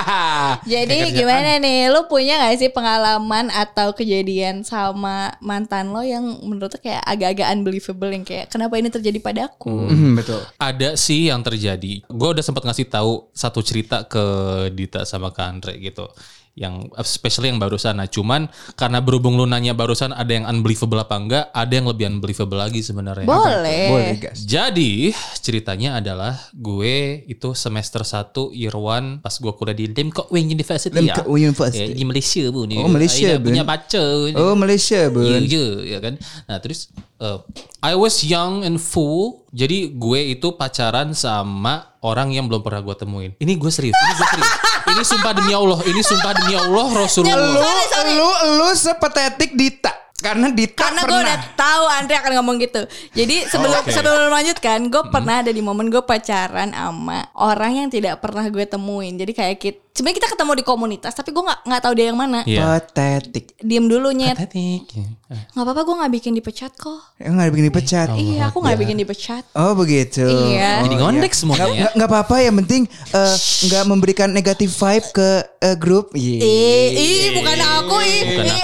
Jadi 0.72 1.12
gimana 1.12 1.60
nih? 1.60 1.92
Lu 1.92 2.08
punya 2.08 2.40
gak 2.40 2.58
sih 2.58 2.72
pengalaman 2.72 3.52
atau 3.52 3.92
kejadian 3.92 4.64
sama 4.64 5.36
mantan 5.44 5.92
lo 5.92 6.02
yang 6.02 6.24
menurut 6.48 6.74
lo 6.74 6.80
kayak 6.80 7.04
agak-agak 7.04 7.48
unbelievable 7.52 8.12
yang 8.12 8.24
kayak 8.24 8.48
kenapa 8.48 8.80
ini 8.80 8.88
terjadi 8.88 9.20
padaku? 9.20 9.92
Hmm, 9.92 10.16
betul. 10.16 10.42
Ada 10.56 10.96
sih 10.96 11.28
yang 11.28 11.44
terjadi. 11.44 12.08
Gue 12.08 12.30
udah 12.32 12.44
sempat 12.44 12.64
ngasih 12.64 12.88
tahu 12.88 13.28
satu 13.36 13.60
cerita 13.60 14.08
ke 14.08 14.24
Dita 14.72 15.04
sama 15.04 15.36
ke 15.36 15.42
Andre 15.44 15.74
gitu. 15.78 16.08
Yang 16.52 16.92
especially 17.00 17.48
yang 17.48 17.58
barusan. 17.58 17.96
Nah, 17.96 18.12
cuman 18.12 18.52
karena 18.76 19.00
berhubung 19.00 19.40
lu 19.40 19.48
nanya 19.48 19.72
barusan 19.72 20.12
ada 20.12 20.28
yang 20.28 20.44
unbelievable 20.44 21.00
apa 21.00 21.16
enggak, 21.16 21.46
ada 21.50 21.72
yang 21.72 21.88
lebih 21.88 22.12
unbelievable 22.12 22.60
lagi 22.60 22.84
sebenarnya. 22.84 23.24
Boleh. 23.24 23.88
Boleh 23.88 24.16
guys. 24.20 24.44
Jadi 24.44 25.16
ceritanya 25.40 25.98
adalah 25.98 26.36
gue 26.52 27.24
itu 27.26 27.56
semester 27.56 28.04
1 28.04 28.52
year 28.52 28.76
1 28.76 29.24
pas 29.24 29.32
gue 29.32 29.52
kuliah 29.56 29.78
di 29.78 29.86
Lim 29.88 30.12
Kok 30.12 30.28
Wing 30.28 30.52
University 30.52 30.92
Lim 30.92 31.08
ya. 31.08 31.24
University. 31.24 31.88
Ya, 31.88 31.96
di 31.96 32.04
Malaysia 32.04 32.44
pun. 32.52 32.68
Oh, 32.76 32.92
Malaysia, 32.92 33.30
Bun. 33.40 33.46
punya 33.48 33.64
pacar. 33.64 34.12
Oh 34.36 34.54
Malaysia 34.54 35.00
Ya, 35.02 35.10
bun. 35.10 35.42
ya, 35.48 35.66
ya 35.88 36.00
kan. 36.04 36.14
Nah 36.46 36.58
terus 36.60 36.92
uh, 37.18 37.40
I 37.80 37.96
was 37.96 38.22
young 38.22 38.62
and 38.62 38.76
full. 38.78 39.48
Jadi 39.52 39.92
gue 39.92 40.32
itu 40.32 40.56
pacaran 40.56 41.12
sama 41.12 41.96
orang 42.00 42.32
yang 42.32 42.48
belum 42.48 42.60
pernah 42.60 42.80
gue 42.80 42.96
temuin. 42.96 43.32
Ini 43.36 43.56
gue 43.56 43.72
serius. 43.72 43.96
Ini 43.96 44.14
gue 44.14 44.28
serius. 44.32 44.52
ini 44.92 45.04
sumpah 45.04 45.32
demi 45.36 45.54
Allah. 45.56 45.80
Ini 45.84 46.02
sumpah 46.04 46.32
demi 46.36 46.54
Allah 46.56 46.86
Lu, 46.88 47.00
Rasulullah. 47.00 47.66
lu, 48.12 48.30
lu 48.60 48.70
sepetetik 48.76 49.56
Dita. 49.56 50.01
Karena 50.22 50.48
Dita 50.50 50.78
Karena 50.80 51.02
gue 51.02 51.20
udah 51.20 51.38
tahu 51.54 51.84
Andre 51.92 52.16
akan 52.16 52.32
ngomong 52.38 52.56
gitu. 52.60 52.82
Jadi 53.12 53.36
sebelum 53.46 53.82
oke. 53.82 53.90
sebelum 53.90 54.30
melanjutkan, 54.30 54.80
gue 54.86 55.04
pernah 55.08 55.42
ada 55.42 55.50
di 55.50 55.60
momen 55.60 55.90
gue 55.90 56.00
pacaran 56.00 56.70
sama 56.70 57.26
orang 57.36 57.72
yang 57.76 57.88
tidak 57.88 58.18
pernah 58.18 58.46
gue 58.46 58.64
temuin. 58.64 59.14
Jadi 59.14 59.32
kayak 59.32 59.58
kita, 59.58 59.80
sebenarnya 59.92 60.18
kita 60.18 60.30
ketemu 60.32 60.52
di 60.54 60.64
komunitas, 60.64 61.12
tapi 61.12 61.30
gue 61.30 61.42
nggak 61.42 61.60
nggak 61.64 61.82
tahu 61.82 61.94
dia 61.94 62.06
yang 62.08 62.16
mana. 62.16 62.40
Iya. 62.44 62.62
Patetik. 62.78 63.58
Diem 63.58 63.86
dulu 63.86 64.10
nyet. 64.12 64.38
Patetik. 64.38 64.86
Ya. 64.94 65.10
Nggak 65.52 65.64
apa-apa, 65.64 65.82
gue 65.82 65.96
nggak 65.98 66.14
bikin 66.14 66.34
dipecat 66.34 66.72
kok. 66.74 67.02
Enggak 67.18 67.48
bikin 67.50 67.66
dipecat. 67.68 68.08
Iya, 68.14 68.42
aku 68.48 68.58
nggak 68.60 68.78
bikin 68.78 68.98
dipecat. 68.98 69.44
Oh 69.54 69.74
begitu. 69.74 70.28
Iya. 70.28 70.84
Jadi 70.84 70.96
Oh, 70.96 71.00
ngondek 71.02 71.28
iya. 71.28 71.40
semuanya 71.40 71.60
Nggak- 71.62 71.72
ya. 71.72 71.82
nggak- 71.82 71.94
Nggak 71.98 72.10
apa-apa 72.10 72.36
yang 72.38 72.56
penting 72.60 72.82
eh, 73.12 73.36
nggak 73.66 73.84
memberikan 73.86 74.30
negatif 74.30 74.70
vibe 74.72 75.08
ke 75.12 75.30
eh, 75.58 75.76
grup. 75.76 76.12
Iya. 76.14 77.32
Bukan 77.32 77.58
aku, 77.58 77.96
ih, 78.02 78.22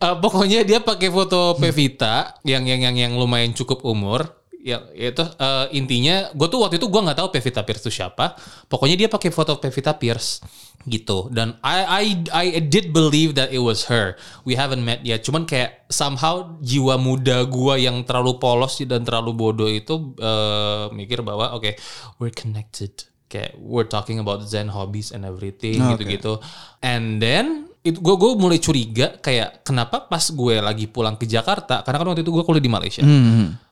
Eh, 0.00 0.16
pokoknya 0.16 0.64
dia 0.64 0.80
pakai 0.80 1.12
foto 1.12 1.60
Pevita 1.60 2.40
yang 2.40 2.64
yang 2.64 2.80
yang 2.80 2.96
yang 2.96 3.12
lumayan 3.20 3.52
cukup 3.52 3.84
umur. 3.84 4.24
Ya 4.60 4.80
itu 4.96 5.20
eh, 5.20 5.66
intinya 5.76 6.32
gue 6.32 6.48
tuh 6.48 6.60
waktu 6.64 6.80
itu 6.80 6.88
gue 6.88 7.00
nggak 7.04 7.20
tahu 7.20 7.28
Pevita 7.36 7.60
Pierce 7.68 7.84
itu 7.84 8.00
siapa. 8.00 8.32
Pokoknya 8.64 8.96
dia 8.96 9.08
pakai 9.12 9.28
foto 9.28 9.60
Pevita 9.60 9.92
Pierce 10.00 10.40
gitu. 10.88 11.28
Dan 11.28 11.60
I 11.60 11.84
I 11.84 12.04
I 12.32 12.64
did 12.64 12.96
believe 12.96 13.36
that 13.36 13.52
it 13.52 13.60
was 13.60 13.92
her. 13.92 14.16
We 14.48 14.56
haven't 14.56 14.80
met 14.80 15.04
yet. 15.04 15.20
Cuman 15.20 15.44
kayak 15.44 15.84
somehow 15.92 16.56
jiwa 16.64 16.96
muda 16.96 17.44
gue 17.44 17.84
yang 17.84 18.00
terlalu 18.08 18.40
polos 18.40 18.80
dan 18.80 19.04
terlalu 19.04 19.36
bodoh 19.36 19.68
itu 19.68 20.16
eh, 20.16 20.88
mikir 20.96 21.20
bahwa 21.20 21.52
oke 21.52 21.76
we're 22.16 22.32
connected 22.32 23.04
kayak 23.30 23.54
we're 23.60 23.86
talking 23.86 24.18
about 24.18 24.42
zen 24.48 24.72
hobbies 24.72 25.12
and 25.12 25.28
everything 25.28 25.76
gitu-gitu. 25.76 26.40
And 26.80 27.20
then 27.20 27.69
itu 27.80 27.96
gue 27.96 28.14
gue 28.14 28.30
mulai 28.36 28.60
curiga 28.60 29.16
kayak 29.16 29.64
kenapa 29.64 30.04
pas 30.04 30.20
gue 30.20 30.60
lagi 30.60 30.84
pulang 30.84 31.16
ke 31.16 31.24
Jakarta 31.24 31.80
karena 31.80 31.96
kan 31.96 32.06
waktu 32.12 32.22
itu 32.22 32.32
gue 32.32 32.44
kuliah 32.44 32.60
di 32.60 32.72
Malaysia. 32.72 33.02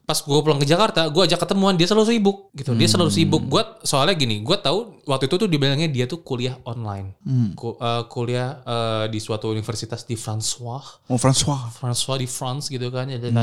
Pas 0.09 0.17
gue 0.25 0.39
pulang 0.41 0.57
ke 0.57 0.65
Jakarta, 0.65 1.05
gue 1.13 1.21
ajak 1.21 1.45
ketemuan 1.45 1.77
dia 1.77 1.85
selalu 1.85 2.17
sibuk 2.17 2.37
gitu. 2.57 2.73
Dia 2.73 2.89
selalu 2.89 3.13
sibuk. 3.13 3.45
Gue 3.45 3.61
soalnya 3.85 4.17
gini, 4.17 4.41
gue 4.41 4.57
tahu 4.57 5.05
waktu 5.05 5.29
itu 5.29 5.37
tuh 5.37 5.45
dibilangnya 5.45 5.85
dia 5.85 6.09
tuh 6.09 6.25
kuliah 6.25 6.57
online, 6.65 7.13
Ku- 7.53 7.77
eh, 7.77 8.03
kuliah 8.09 8.65
eh, 8.65 9.05
di 9.13 9.21
suatu 9.21 9.53
universitas 9.53 10.09
di 10.09 10.17
François, 10.17 10.81
Oh 11.13 11.21
François. 11.21 11.61
François 11.77 12.17
di 12.17 12.25
France 12.25 12.73
gitu 12.73 12.89
kan, 12.89 13.05
ada 13.05 13.29
mm. 13.29 13.37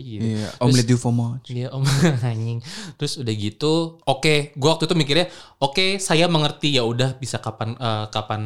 gitu. 0.00 0.24
Iya, 0.24 0.48
Terus- 0.48 0.64
omelette 0.64 0.88
du 0.88 0.96
fromage. 0.96 1.52
Iya 1.52 1.68
om 1.76 1.84
anjing. 2.24 2.64
Terus 2.96 3.20
udah 3.20 3.34
gitu, 3.36 3.72
oke, 4.08 4.56
gua 4.56 4.80
waktu 4.80 4.88
itu 4.88 4.96
mikirnya, 4.96 5.26
oke, 5.60 6.00
saya 6.00 6.24
mengerti 6.24 6.72
ya 6.72 6.88
udah 6.88 7.20
bisa 7.20 7.36
kapan 7.36 7.76
eh, 7.76 8.06
kapan 8.08 8.40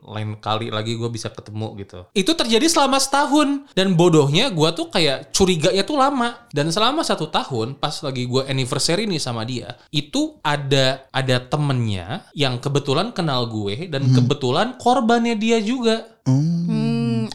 lain 0.00 0.40
kali 0.40 0.72
lagi 0.72 0.96
gue 0.96 1.10
bisa 1.12 1.28
ketemu 1.28 1.76
gitu. 1.76 2.08
Itu 2.16 2.32
terjadi 2.32 2.64
selama 2.72 2.96
setahun 2.96 3.68
dan 3.76 3.92
bodohnya 4.00 4.48
gua 4.48 4.72
tuh 4.72 4.88
kayak 4.88 5.36
curiganya 5.36 5.84
tuh 5.84 6.00
lama 6.00 6.48
dan 6.56 6.69
selama 6.70 7.04
satu 7.06 7.30
tahun 7.30 7.78
pas 7.78 7.94
lagi 8.02 8.26
gua 8.26 8.46
anniversary 8.48 9.06
nih 9.06 9.22
sama 9.22 9.46
dia, 9.46 9.76
itu 9.92 10.38
ada 10.42 11.06
ada 11.12 11.36
temennya 11.42 12.26
yang 12.34 12.58
kebetulan 12.58 13.12
kenal 13.14 13.46
gue 13.46 13.86
dan 13.90 14.08
kebetulan 14.16 14.74
korbannya 14.80 15.36
dia 15.38 15.58
juga. 15.60 16.06
hmm, 16.26 16.89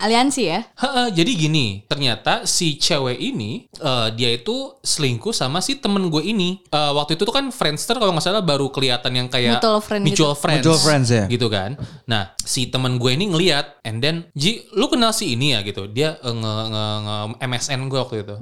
aliansi 0.06 0.44
ya 0.46 0.60
Ha, 0.76 1.10
jadi 1.10 1.32
gini, 1.34 1.82
ternyata 1.86 2.46
si 2.46 2.76
cewek 2.76 3.16
ini 3.16 3.66
eh, 3.74 4.08
dia 4.14 4.30
itu 4.32 4.76
selingkuh 4.78 5.32
sama 5.32 5.60
si 5.60 5.76
temen 5.76 6.08
gue 6.08 6.22
ini. 6.22 6.62
Eh, 6.62 6.92
waktu 6.92 7.16
itu 7.16 7.24
tuh 7.24 7.32
kan 7.32 7.48
Friendster 7.50 7.96
kalau 7.96 8.12
nggak 8.12 8.22
salah 8.24 8.40
baru 8.40 8.70
kelihatan 8.70 9.12
yang 9.12 9.28
kayak 9.28 9.58
Mutual 9.58 9.80
friend 9.80 10.04
mutual 10.04 10.36
friends, 10.36 10.62
Mutual 10.62 10.78
friends, 10.78 11.08
ya. 11.10 11.26
gitu 11.26 11.48
kan. 11.48 11.80
Nah 12.06 12.36
si 12.38 12.68
temen 12.68 12.96
gue 12.96 13.12
ini 13.12 13.32
ngeliat, 13.32 13.82
and 13.82 14.00
then 14.00 14.28
Ji, 14.32 14.68
lu 14.74 14.86
kenal 14.86 15.10
si 15.10 15.34
ini 15.34 15.52
ya 15.52 15.64
gitu. 15.64 15.88
Dia 15.88 16.16
eh, 16.16 16.30
nge, 16.30 16.54
nge, 16.70 16.86
nge- 17.02 17.38
MSN 17.42 17.80
gue 17.88 18.00
waktu 18.00 18.16
itu. 18.22 18.36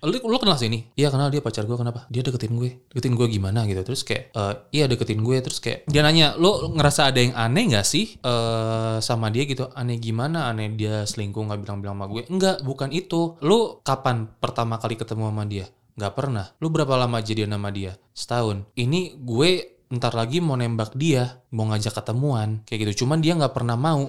Lu, 0.00 0.16
lu 0.22 0.36
kenal 0.38 0.56
si 0.56 0.68
ini? 0.68 0.86
Iya 0.94 1.08
kenal 1.08 1.28
dia 1.28 1.40
pacar 1.40 1.64
gue 1.64 1.74
kenapa? 1.74 2.06
Dia 2.06 2.20
deketin 2.20 2.54
gue, 2.54 2.86
deketin 2.88 3.14
gue 3.14 3.26
gimana 3.26 3.64
gitu. 3.64 3.80
Terus 3.82 4.00
kayak, 4.02 4.30
eh, 4.30 4.54
iya 4.72 4.84
deketin 4.84 5.20
gue. 5.20 5.36
Terus 5.40 5.58
kayak 5.58 5.84
dia 5.86 6.00
nanya, 6.00 6.36
lu 6.36 6.76
ngerasa 6.76 7.08
ada 7.08 7.18
yang 7.18 7.34
aneh 7.34 7.72
nggak 7.72 7.84
sih 7.84 8.14
eh, 8.16 8.96
sama 9.00 9.28
dia 9.28 9.42
gitu? 9.42 9.66
Aneh 9.72 9.96
gimana? 9.96 10.46
Aneh 10.46 10.70
dia 10.70 10.99
selingkuh 11.04 11.40
nggak 11.46 11.60
bilang-bilang 11.64 11.96
sama 11.96 12.06
gue? 12.08 12.22
Enggak, 12.28 12.64
bukan 12.64 12.90
itu. 12.90 13.36
Lu 13.44 13.78
kapan 13.84 14.28
pertama 14.40 14.80
kali 14.80 14.96
ketemu 14.96 15.30
sama 15.30 15.44
dia? 15.44 15.66
Nggak 15.96 16.12
pernah. 16.16 16.46
Lu 16.58 16.72
berapa 16.72 16.96
lama 16.96 17.20
jadian 17.20 17.52
sama 17.52 17.68
dia? 17.68 17.96
Setahun. 18.16 18.64
Ini 18.74 19.20
gue 19.20 19.50
ntar 19.90 20.14
lagi 20.14 20.38
mau 20.38 20.54
nembak 20.54 20.94
dia, 20.94 21.42
mau 21.50 21.66
ngajak 21.68 21.98
ketemuan, 21.98 22.62
kayak 22.64 22.88
gitu. 22.88 23.04
Cuman 23.04 23.20
dia 23.20 23.36
nggak 23.36 23.52
pernah 23.52 23.74
mau. 23.74 24.08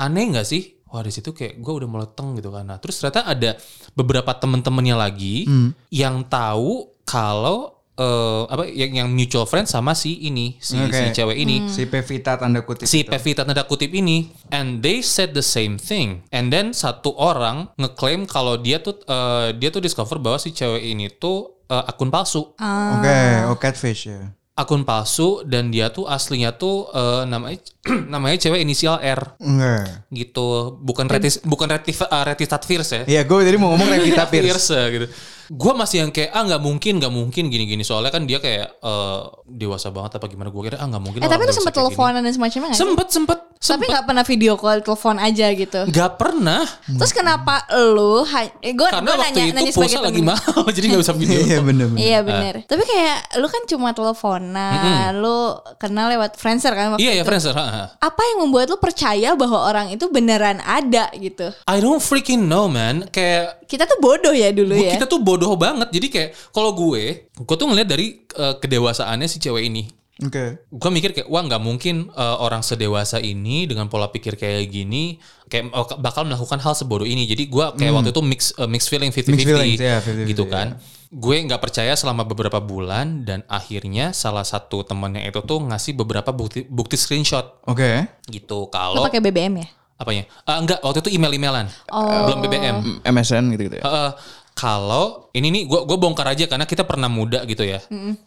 Aneh 0.00 0.32
nggak 0.32 0.46
sih? 0.46 0.76
Wah 0.86 1.02
di 1.02 1.10
situ 1.10 1.34
kayak 1.34 1.58
gue 1.58 1.72
udah 1.82 1.88
mulai 1.90 2.08
teng 2.14 2.38
gitu 2.38 2.48
kan. 2.54 2.64
Nah 2.64 2.78
terus 2.78 3.02
ternyata 3.02 3.26
ada 3.26 3.58
beberapa 3.92 4.32
temen-temennya 4.32 4.96
lagi 4.96 5.44
yang 5.90 6.24
tahu 6.30 6.94
kalau 7.02 7.75
eh, 7.96 8.42
apa 8.46 8.64
yang, 8.66 8.92
yang 8.94 9.08
mutual 9.08 9.44
friend 9.44 9.64
sama 9.64 9.92
si 9.92 10.20
ini 10.22 10.56
si, 10.56 10.76
Oke. 10.76 10.92
si 10.92 11.04
cewek 11.12 11.34
ini 11.34 11.66
Si 11.66 11.84
Pevita 11.84 12.36
tanda 12.36 12.60
kutip. 12.60 12.84
si 12.84 13.00
itu. 13.00 13.08
Pevita 13.08 13.42
tanda 13.42 13.62
kutip 13.62 13.90
ini 13.90 14.28
and 14.50 14.80
they 14.80 15.00
said 15.00 15.32
the 15.32 15.40
same 15.40 15.76
thing 15.76 16.20
and 16.28 16.48
then 16.48 16.70
satu 16.70 17.12
orang 17.12 17.68
ngeklaim 17.74 18.24
kalau 18.24 18.56
dia 18.56 18.78
tuh 18.78 19.00
eh, 19.02 19.52
dia 19.52 19.68
tuh 19.68 19.80
discover 19.80 20.16
bahwa 20.16 20.36
si 20.36 20.50
cewek 20.50 20.82
ini 20.82 21.08
tuh 21.10 21.64
eh, 21.66 21.84
akun 21.84 22.08
palsu 22.08 22.52
Oke, 22.54 23.20
oh 23.48 23.56
catfish 23.56 24.06
ya. 24.06 24.30
akun 24.54 24.82
palsu 24.82 25.44
dan 25.44 25.68
dia 25.68 25.88
tuh 25.88 26.04
aslinya 26.04 26.52
tuh 26.52 26.88
eh, 26.88 27.22
namanya 27.24 27.60
namanya 28.12 28.36
cewek 28.38 28.60
inisial 28.60 28.96
R 28.96 29.36
Enggak. 29.36 30.08
gitu 30.08 30.76
bukan 30.80 31.04
retis 31.06 31.40
bukan 31.40 31.68
retif 31.68 32.00
uh, 32.00 32.24
retistat 32.24 32.64
Fierce 32.64 32.92
ya 32.92 33.02
Iya, 33.04 33.20
gue 33.22 33.36
tadi 33.40 33.56
mau 33.56 33.72
ngomong 33.72 33.88
Pierce. 34.00 34.28
Fierce 34.32 34.80
gitu 34.90 35.06
gue 35.48 35.72
masih 35.72 35.96
yang 35.98 36.10
kayak 36.10 36.30
ah 36.30 36.42
nggak 36.42 36.58
mungkin 36.58 36.92
nggak 36.96 37.10
mungkin 37.10 37.44
gini 37.46 37.64
gini 37.64 37.82
soalnya 37.82 38.08
kan 38.08 38.24
dia 38.24 38.36
kayak 38.36 38.76
eh, 38.76 39.20
dewasa 39.46 39.88
banget 39.88 40.16
apa 40.16 40.26
gimana 40.26 40.48
gue 40.48 40.62
kira 40.62 40.76
ah 40.76 40.86
nggak 40.86 41.00
mungkin 41.00 41.18
eh 41.18 41.26
tapi 41.26 41.38
orang 41.38 41.46
itu 41.46 41.54
sempet 41.54 41.72
teleponan 41.72 42.20
dan 42.20 42.32
semacamnya 42.32 42.68
nggak 42.68 42.78
sih? 42.78 42.82
Sempet 42.82 43.08
sempet 43.10 43.38
Tapi 43.56 43.88
nggak 43.88 44.04
pernah 44.04 44.20
video 44.22 44.52
call, 44.54 44.78
telepon 44.78 45.16
aja 45.16 45.48
gitu. 45.50 45.88
Gak 45.88 46.20
pernah. 46.20 46.60
Terus 46.86 47.10
kenapa 47.10 47.64
lu 47.88 48.22
eh, 48.60 48.70
gue 48.70 48.84
Karena 48.84 49.16
waktu 49.16 49.32
nanya, 49.32 49.42
itu 49.42 49.56
nanya 49.56 49.72
pulsa 49.72 49.98
lagi 49.98 50.22
mahal, 50.22 50.60
jadi 50.76 50.86
gak 50.92 51.00
bisa 51.00 51.14
video. 51.18 51.38
Iya 51.40 51.58
bener 51.64 51.86
bener. 51.88 51.98
Iya 51.98 52.18
bener 52.20 52.54
Tapi 52.62 52.82
kayak 52.84 53.40
lu 53.40 53.48
kan 53.48 53.62
cuma 53.66 53.88
teleponan, 53.90 55.10
lu 55.16 55.38
kenal 55.76 56.06
lewat 56.08 56.36
Friendster 56.36 56.72
kan 56.72 56.94
waktu 56.94 57.02
Iya 57.02 57.12
ya 57.12 57.22
itu. 57.22 57.26
Friendster. 57.26 57.54
Apa 57.96 58.20
yang 58.22 58.44
membuat 58.44 58.68
lu 58.68 58.78
percaya 58.78 59.32
bahwa 59.34 59.58
orang 59.58 59.86
itu 59.88 60.04
beneran 60.06 60.60
ada 60.60 61.10
gitu? 61.12 61.50
I 61.64 61.80
don't 61.80 61.98
freaking 61.98 62.46
know 62.46 62.68
man. 62.68 63.08
Kayak 63.08 63.64
Kita 63.66 63.82
tuh 63.82 63.98
bodoh 63.98 64.30
ya 64.30 64.54
dulu 64.54 64.72
gua- 64.72 64.84
ya. 64.84 64.92
kita 64.94 65.06
tuh 65.06 65.18
bodoh 65.18 65.35
banget. 65.38 65.88
Jadi 65.92 66.06
kayak 66.08 66.30
kalau 66.50 66.72
gue, 66.72 67.28
gue 67.28 67.56
tuh 67.56 67.66
ngeliat 67.68 67.88
dari 67.88 68.24
eh, 68.24 68.54
kedewasaannya 68.56 69.28
si 69.28 69.38
cewek 69.38 69.68
ini. 69.68 69.84
Oke. 70.16 70.64
gue 70.72 70.90
mikir 70.96 71.12
kayak 71.12 71.28
wah 71.28 71.44
nggak 71.44 71.60
mungkin 71.60 72.08
eh, 72.08 72.36
orang 72.40 72.64
sedewasa 72.64 73.20
ini 73.20 73.68
dengan 73.68 73.92
pola 73.92 74.08
pikir 74.08 74.40
kayak 74.40 74.64
gini 74.72 75.20
kayak 75.52 75.68
oh, 75.76 75.84
bakal 76.00 76.24
melakukan 76.24 76.56
hal 76.56 76.72
sebodoh 76.72 77.04
ini 77.04 77.28
jadi 77.28 77.44
gue 77.44 77.64
kayak 77.76 77.92
waktu 77.92 78.16
itu 78.16 78.22
mix 78.24 78.56
eh, 78.56 78.64
mix 78.64 78.88
feeling 78.88 79.12
50-50 79.12 79.28
Mixed 79.36 79.44
feelings, 79.44 79.76
ya, 79.76 80.00
50-50, 80.00 80.30
gitu 80.32 80.44
kan 80.48 80.80
gue 81.12 81.36
nggak 81.36 81.60
percaya 81.60 81.92
selama 81.92 82.24
beberapa 82.24 82.64
bulan 82.64 83.28
dan 83.28 83.44
akhirnya 83.44 84.16
salah 84.16 84.42
satu 84.42 84.88
temannya 84.88 85.28
itu 85.28 85.44
tuh 85.44 85.60
ngasih 85.60 85.92
beberapa 85.92 86.32
bukti 86.32 86.64
bukti 86.64 86.96
screenshot 86.96 87.60
Oke. 87.68 88.08
gitu 88.32 88.66
Lu 88.66 88.72
kalau 88.72 89.04
pakai 89.04 89.20
BBM 89.20 89.60
ya? 89.60 89.68
apanya 89.96 90.24
Eh, 90.48 90.56
enggak 90.56 90.80
waktu 90.80 91.04
itu 91.04 91.16
email 91.16 91.32
emailan 91.32 91.68
belum 91.92 92.40
BBM 92.40 92.76
MSN 93.04 93.52
gitu 93.56 93.62
gitu 93.68 93.76
ya. 93.80 93.84
Eh, 93.84 94.10
kalau 94.56 95.28
ini 95.36 95.52
nih 95.52 95.62
gue 95.68 95.80
gue 95.84 95.98
bongkar 96.00 96.32
aja 96.32 96.48
karena 96.48 96.64
kita 96.64 96.88
pernah 96.88 97.12
muda 97.12 97.44
gitu 97.44 97.60
ya. 97.60 97.84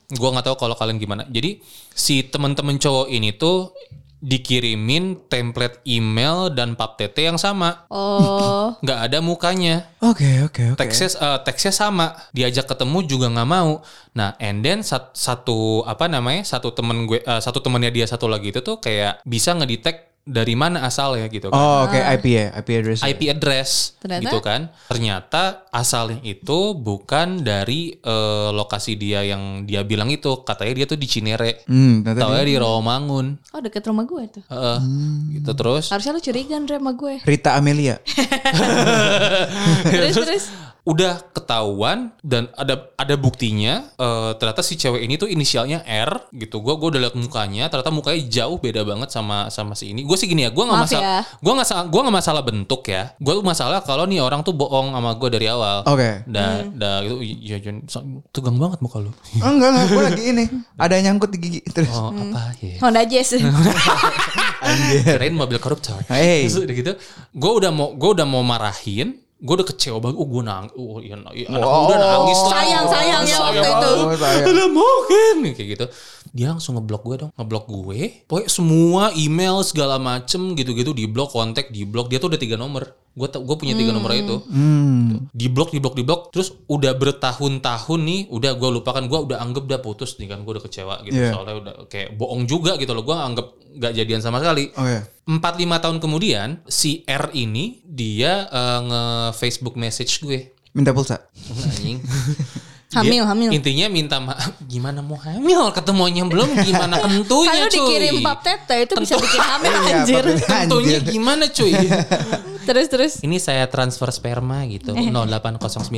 Gue 0.07 0.29
nggak 0.29 0.45
tahu 0.45 0.55
kalau 0.61 0.77
kalian 0.77 1.01
gimana. 1.01 1.25
Jadi 1.25 1.57
si 1.89 2.21
teman-teman 2.21 2.77
cowok 2.77 3.09
ini 3.09 3.33
tuh 3.33 3.73
dikirimin 4.19 5.31
template 5.31 5.79
email 5.87 6.51
dan 6.51 6.75
pap 6.75 6.99
TT 6.99 7.33
yang 7.33 7.39
sama. 7.39 7.87
Oh, 7.89 8.75
nggak 8.83 8.99
ada 9.09 9.17
mukanya. 9.23 9.89
Oke 10.03 10.43
oke 10.45 10.75
oke. 10.75 10.79
Teksnya 10.79 11.09
eh, 11.17 11.39
teksnya 11.41 11.73
sama. 11.73 12.13
Diajak 12.29 12.67
ketemu 12.67 13.09
juga 13.09 13.31
nggak 13.31 13.49
mau. 13.49 13.81
Nah, 14.13 14.35
and 14.37 14.61
then 14.61 14.83
sat- 14.83 15.15
satu 15.15 15.81
apa 15.87 16.05
namanya? 16.05 16.43
Satu 16.45 16.75
temen 16.75 17.07
gue 17.07 17.23
eh, 17.23 17.41
satu 17.41 17.63
temennya 17.63 17.89
dia 17.89 18.05
satu 18.05 18.29
lagi 18.29 18.51
itu 18.51 18.59
tuh 18.61 18.77
kayak 18.77 19.23
bisa 19.23 19.55
ngedetect 19.55 20.08
dari 20.29 20.53
mana 20.53 20.85
asalnya 20.85 21.25
gitu 21.27 21.49
kan. 21.49 21.57
Oh 21.57 21.89
oke 21.89 21.97
IP 21.97 22.25
ya 22.29 22.45
IP 22.53 22.69
address. 22.77 22.99
IP 23.01 23.21
address 23.33 23.69
Ternyata? 23.97 24.21
gitu 24.29 24.37
kan. 24.45 24.61
Ternyata 24.85 25.65
asalnya 25.73 26.21
itu 26.21 26.77
bukan 26.77 27.41
dari 27.41 27.97
eh, 27.97 28.49
lokasi 28.53 28.93
dia 28.93 29.25
yang 29.25 29.65
dia 29.65 29.81
bilang 29.81 30.13
itu. 30.13 30.45
Katanya 30.45 30.73
dia 30.77 30.85
tuh 30.85 31.01
di 31.01 31.09
Cinere. 31.09 31.65
Hmm 31.65 32.05
ternyata 32.05 32.29
Taunya 32.29 32.45
di 32.45 32.55
Rawamangun. 32.61 33.25
oh 33.57 33.59
deket 33.59 33.81
rumah 33.89 34.05
gue 34.05 34.23
tuh. 34.29 34.43
Heeh. 34.45 34.77
Gitu 35.41 35.51
terus. 35.57 35.89
Harusnya 35.89 36.13
lu 36.13 36.21
curiga 36.21 36.53
Andre 36.61 36.77
sama 36.77 36.93
gue. 36.93 37.13
Rita 37.25 37.57
Amelia. 37.57 37.97
terus 39.91 40.13
terus. 40.13 40.45
Udah 40.87 41.21
ketahuan 41.35 42.15
dan 42.23 42.49
ada 42.55 42.89
ada 42.95 43.15
buktinya 43.19 43.91
eh, 43.93 44.31
ternyata 44.39 44.63
si 44.63 44.79
cewek 44.79 45.03
ini 45.05 45.19
tuh 45.19 45.27
inisialnya 45.27 45.83
R 45.85 46.31
gitu. 46.33 46.63
Gua 46.63 46.79
gua 46.79 46.95
udah 46.95 47.01
liat 47.09 47.15
mukanya, 47.19 47.67
ternyata 47.67 47.91
mukanya 47.91 48.19
jauh 48.25 48.57
beda 48.57 48.81
banget 48.87 49.11
sama 49.11 49.51
sama 49.53 49.75
si 49.75 49.91
ini. 49.91 50.07
Gue 50.07 50.15
sih 50.15 50.25
gini 50.25 50.47
ya, 50.47 50.51
gua 50.51 50.71
nggak 50.71 50.81
masalah. 50.87 51.03
ya. 51.03 51.19
Gua 51.43 51.53
nggak 51.59 51.67
gua 51.91 52.01
nggak 52.07 52.17
masalah 52.19 52.41
bentuk 52.41 52.81
ya. 52.87 53.03
Gua 53.19 53.33
tuh 53.37 53.45
masalah 53.45 53.79
kalau 53.83 54.03
nih 54.07 54.23
orang 54.23 54.41
tuh 54.41 54.55
bohong 54.55 54.95
sama 54.95 55.11
gue 55.15 55.29
dari 55.29 55.47
awal. 55.51 55.83
Oke. 55.85 56.23
Da, 56.25 56.63
da 56.67 57.03
gitu 57.05 57.21
ya 57.21 57.57
Jon 57.63 57.83
tegang 58.31 58.57
banget 58.57 58.79
muka 58.81 58.97
lu. 59.03 59.11
Oh, 59.11 59.49
enggak 59.53 59.69
enggak 59.71 59.85
gue 59.91 60.03
lagi 60.03 60.23
ini. 60.31 60.45
Ada 60.79 60.93
yang 60.99 61.05
nyangkut 61.13 61.29
di 61.35 61.37
gigi 61.37 61.61
terus. 61.69 61.91
Oh, 61.93 62.11
apa 62.11 62.55
ya? 62.59 62.77
Honda 62.81 63.03
Jazz. 63.05 63.35
Kirain 65.05 65.33
mobil 65.35 65.57
koruptor. 65.61 65.99
Hey. 66.11 66.45
Terus 66.47 66.65
udah 66.65 66.75
gitu, 66.75 66.91
gue 67.33 67.51
udah 67.63 67.71
mau 67.71 67.95
gue 67.95 68.09
udah 68.19 68.27
mau 68.27 68.43
marahin, 68.43 69.15
gue 69.39 69.53
udah 69.55 69.67
kecewa 69.67 69.97
banget. 70.03 70.15
Oh, 70.19 70.27
gue 70.27 70.43
nangis. 70.43 70.71
Oh, 70.75 70.99
iya, 70.99 71.15
iya, 71.31 71.47
anak 71.47 71.63
Wow. 71.63 71.87
udah 71.87 71.97
nangis 71.97 72.39
lah. 72.43 72.51
Sayang, 72.59 72.85
sayang 72.91 73.23
ya 73.23 73.37
waktu 73.39 73.55
Sayang 73.55 73.79
itu. 73.79 73.91
banget. 73.95 74.03
Oh, 74.03 74.17
sayang. 74.19 74.71
Mungkin 74.75 75.35
kayak 75.55 75.69
gitu. 75.73 75.85
Dia 76.31 76.51
langsung 76.51 76.75
ngeblok 76.75 77.01
gue 77.03 77.15
dong, 77.19 77.31
ngeblok 77.33 77.65
gue. 77.65 78.23
Pokoknya 78.25 78.47
semua 78.47 79.03
email 79.13 79.61
segala 79.61 79.97
macem 79.97 80.53
gitu-gitu 80.53 80.91
di 80.91 81.05
blok, 81.05 81.31
kontak 81.31 81.69
di 81.69 81.83
blok. 81.83 82.07
Dia 82.07 82.17
tuh 82.17 82.29
udah 82.29 82.37
tiga 82.37 82.53
nomor. 82.53 82.85
Gue 83.11 83.25
gue 83.27 83.55
punya 83.55 83.73
tiga 83.73 83.89
nomor 83.89 84.13
itu. 84.13 84.35
Hmm. 84.45 85.27
di 85.29 85.47
blok 85.47 85.69
di 85.69 85.79
blok 85.79 85.93
di 85.93 86.01
blok 86.01 86.29
terus 86.29 86.53
udah 86.65 86.93
bertahun-tahun 86.93 87.99
nih 88.01 88.21
udah 88.29 88.51
gue 88.53 88.69
lupakan 88.71 89.03
gue 89.03 89.19
udah 89.25 89.37
anggap 89.39 89.63
udah 89.65 89.79
putus 89.79 90.15
nih 90.15 90.27
kan 90.27 90.41
gue 90.41 90.51
udah 90.51 90.63
kecewa 90.63 90.95
gitu 91.03 91.15
Iya. 91.15 91.31
soalnya 91.31 91.55
udah 91.57 91.73
kayak 91.85 92.15
bohong 92.15 92.43
juga 92.43 92.75
gitu 92.75 92.91
loh 92.91 93.01
gue 93.01 93.11
anggap 93.11 93.47
nggak 93.71 93.93
jadian 93.93 94.19
sama 94.19 94.39
sekali 94.39 94.71
Oke. 94.71 94.97
empat 95.27 95.53
lima 95.55 95.77
tahun 95.77 95.97
kemudian 95.97 96.63
si 96.65 97.03
R 97.03 97.33
ini 97.33 97.81
dia 97.83 98.45
eh, 98.45 98.79
nge 98.81 99.03
Facebook 99.35 99.75
message 99.75 100.19
gue 100.19 100.55
Minta 100.71 100.91
pulsa. 100.91 101.27
anjing 101.49 101.99
Hamil, 102.89 103.21
Dia 103.21 103.29
hamil. 103.29 103.49
intinya 103.53 103.85
minta 103.85 104.17
maaf 104.17 104.49
gimana 104.65 105.05
mau 105.05 105.13
hamil? 105.15 105.69
Ketemunya 105.69 106.25
belum 106.25 106.57
gimana 106.57 106.97
kentunya 107.05 107.45
Kalau 107.61 107.69
cuy? 107.69 107.77
dikirim 107.85 108.15
pap 108.25 108.41
tete 108.41 108.75
itu 108.81 108.93
bisa 108.97 109.13
bikin 109.13 109.37
hamil 109.39 109.69
Iya, 109.79 109.93
anjir. 110.01 110.23
tentunya 110.41 110.97
gimana 110.97 111.45
cuy? 111.47 111.69
Terus 112.65 112.85
terus. 112.85 113.13
ini 113.21 113.37
saya 113.37 113.65
transfer 113.65 114.09
sperma 114.09 114.65
gitu. 114.65 114.93
0809 114.93 115.05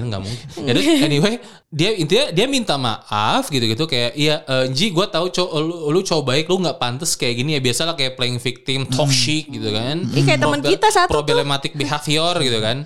nggak 0.03 0.19
mungkin. 0.19 0.45
Ya 0.62 0.71
udah, 0.71 0.83
anyway 1.01 1.33
dia 1.67 1.95
intinya 1.95 2.25
dia 2.27 2.45
minta 2.48 2.75
maaf 2.75 3.48
gitu 3.48 3.63
gitu 3.65 3.88
kayak 3.88 4.12
iya 4.13 4.43
eh, 4.43 4.67
Ji 4.67 4.91
gue 4.91 5.03
tahu 5.05 5.31
cow 5.31 5.48
lu, 5.57 5.91
lu 5.91 6.00
cowok 6.01 6.24
baik 6.25 6.45
lu 6.48 6.60
nggak 6.60 6.75
pantas 6.75 7.15
kayak 7.15 7.39
gini 7.39 7.55
ya. 7.55 7.63
Biasalah 7.63 7.96
kayak 7.96 8.15
playing 8.15 8.35
victim 8.37 8.83
toxic 8.85 9.48
gitu 9.48 9.72
kan. 9.72 10.03
Ih, 10.11 10.24
kayak 10.24 10.39
teman 10.39 10.59
kita 10.59 10.92
satu 10.92 11.07
tuh. 11.07 11.24
problematic 11.24 11.72
behavior 11.72 12.35
gitu 12.35 12.59
kan. 12.59 12.83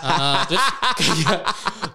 Ah, 0.00 0.48
terus 0.48 0.64
kayak 0.96 1.40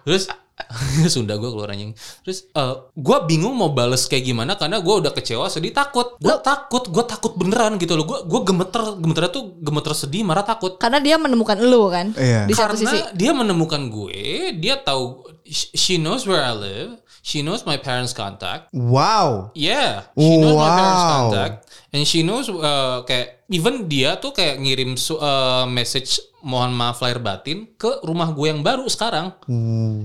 terus 0.06 0.24
Sunda 1.14 1.40
gue 1.40 1.50
keluar 1.50 1.72
anjing 1.72 1.96
Terus 2.22 2.46
gue 2.94 3.18
bingung 3.26 3.56
mau 3.56 3.72
bales 3.72 4.06
kayak 4.06 4.28
gimana 4.28 4.60
Karena 4.60 4.80
gue 4.80 4.96
udah 5.02 5.12
kecewa 5.12 5.48
sedih 5.48 5.72
takut 5.72 6.20
Gue 6.20 6.36
takut 6.44 6.84
Gue 6.88 7.04
takut 7.04 7.34
beneran 7.34 7.80
gitu 7.80 7.96
loh 7.96 8.06
Gue 8.06 8.20
gue 8.28 8.42
gemeter 8.44 9.00
Gemeternya 9.00 9.32
tuh 9.32 9.56
gemeter 9.60 9.94
sedih 9.96 10.22
marah 10.22 10.44
takut 10.44 10.76
Karena 10.76 11.00
dia 11.00 11.16
menemukan 11.16 11.58
lu 11.60 11.88
kan 11.88 12.12
Iya. 12.14 12.46
di 12.46 12.54
satu 12.54 12.76
karena 12.76 12.92
sisi. 12.92 13.00
dia 13.16 13.32
menemukan 13.32 13.82
gue, 13.88 14.54
dia 14.60 14.76
tahu 14.82 15.24
she 15.52 15.98
knows 15.98 16.30
where 16.30 16.42
I 16.42 16.54
live, 16.54 17.02
she 17.26 17.42
knows 17.42 17.66
my 17.66 17.76
parents' 17.76 18.14
contact. 18.14 18.70
Wow. 18.72 19.52
Yeah, 19.58 20.08
she 20.14 20.38
knows 20.38 20.56
my 20.56 20.72
parents' 20.72 21.04
Wow. 21.04 21.14
contact, 21.14 21.56
and 21.92 22.02
she 22.06 22.22
knows 22.22 22.48
uh, 22.48 23.04
kayak 23.04 23.44
even 23.50 23.90
dia 23.90 24.16
tuh 24.22 24.32
kayak 24.32 24.62
ngirim 24.62 24.94
uh, 25.18 25.66
message 25.66 26.22
mohon 26.40 26.72
maaf 26.72 27.04
lahir 27.04 27.20
batin 27.20 27.68
ke 27.76 28.00
rumah 28.08 28.32
gue 28.32 28.48
yang 28.48 28.64
baru 28.64 28.88
sekarang. 28.88 29.36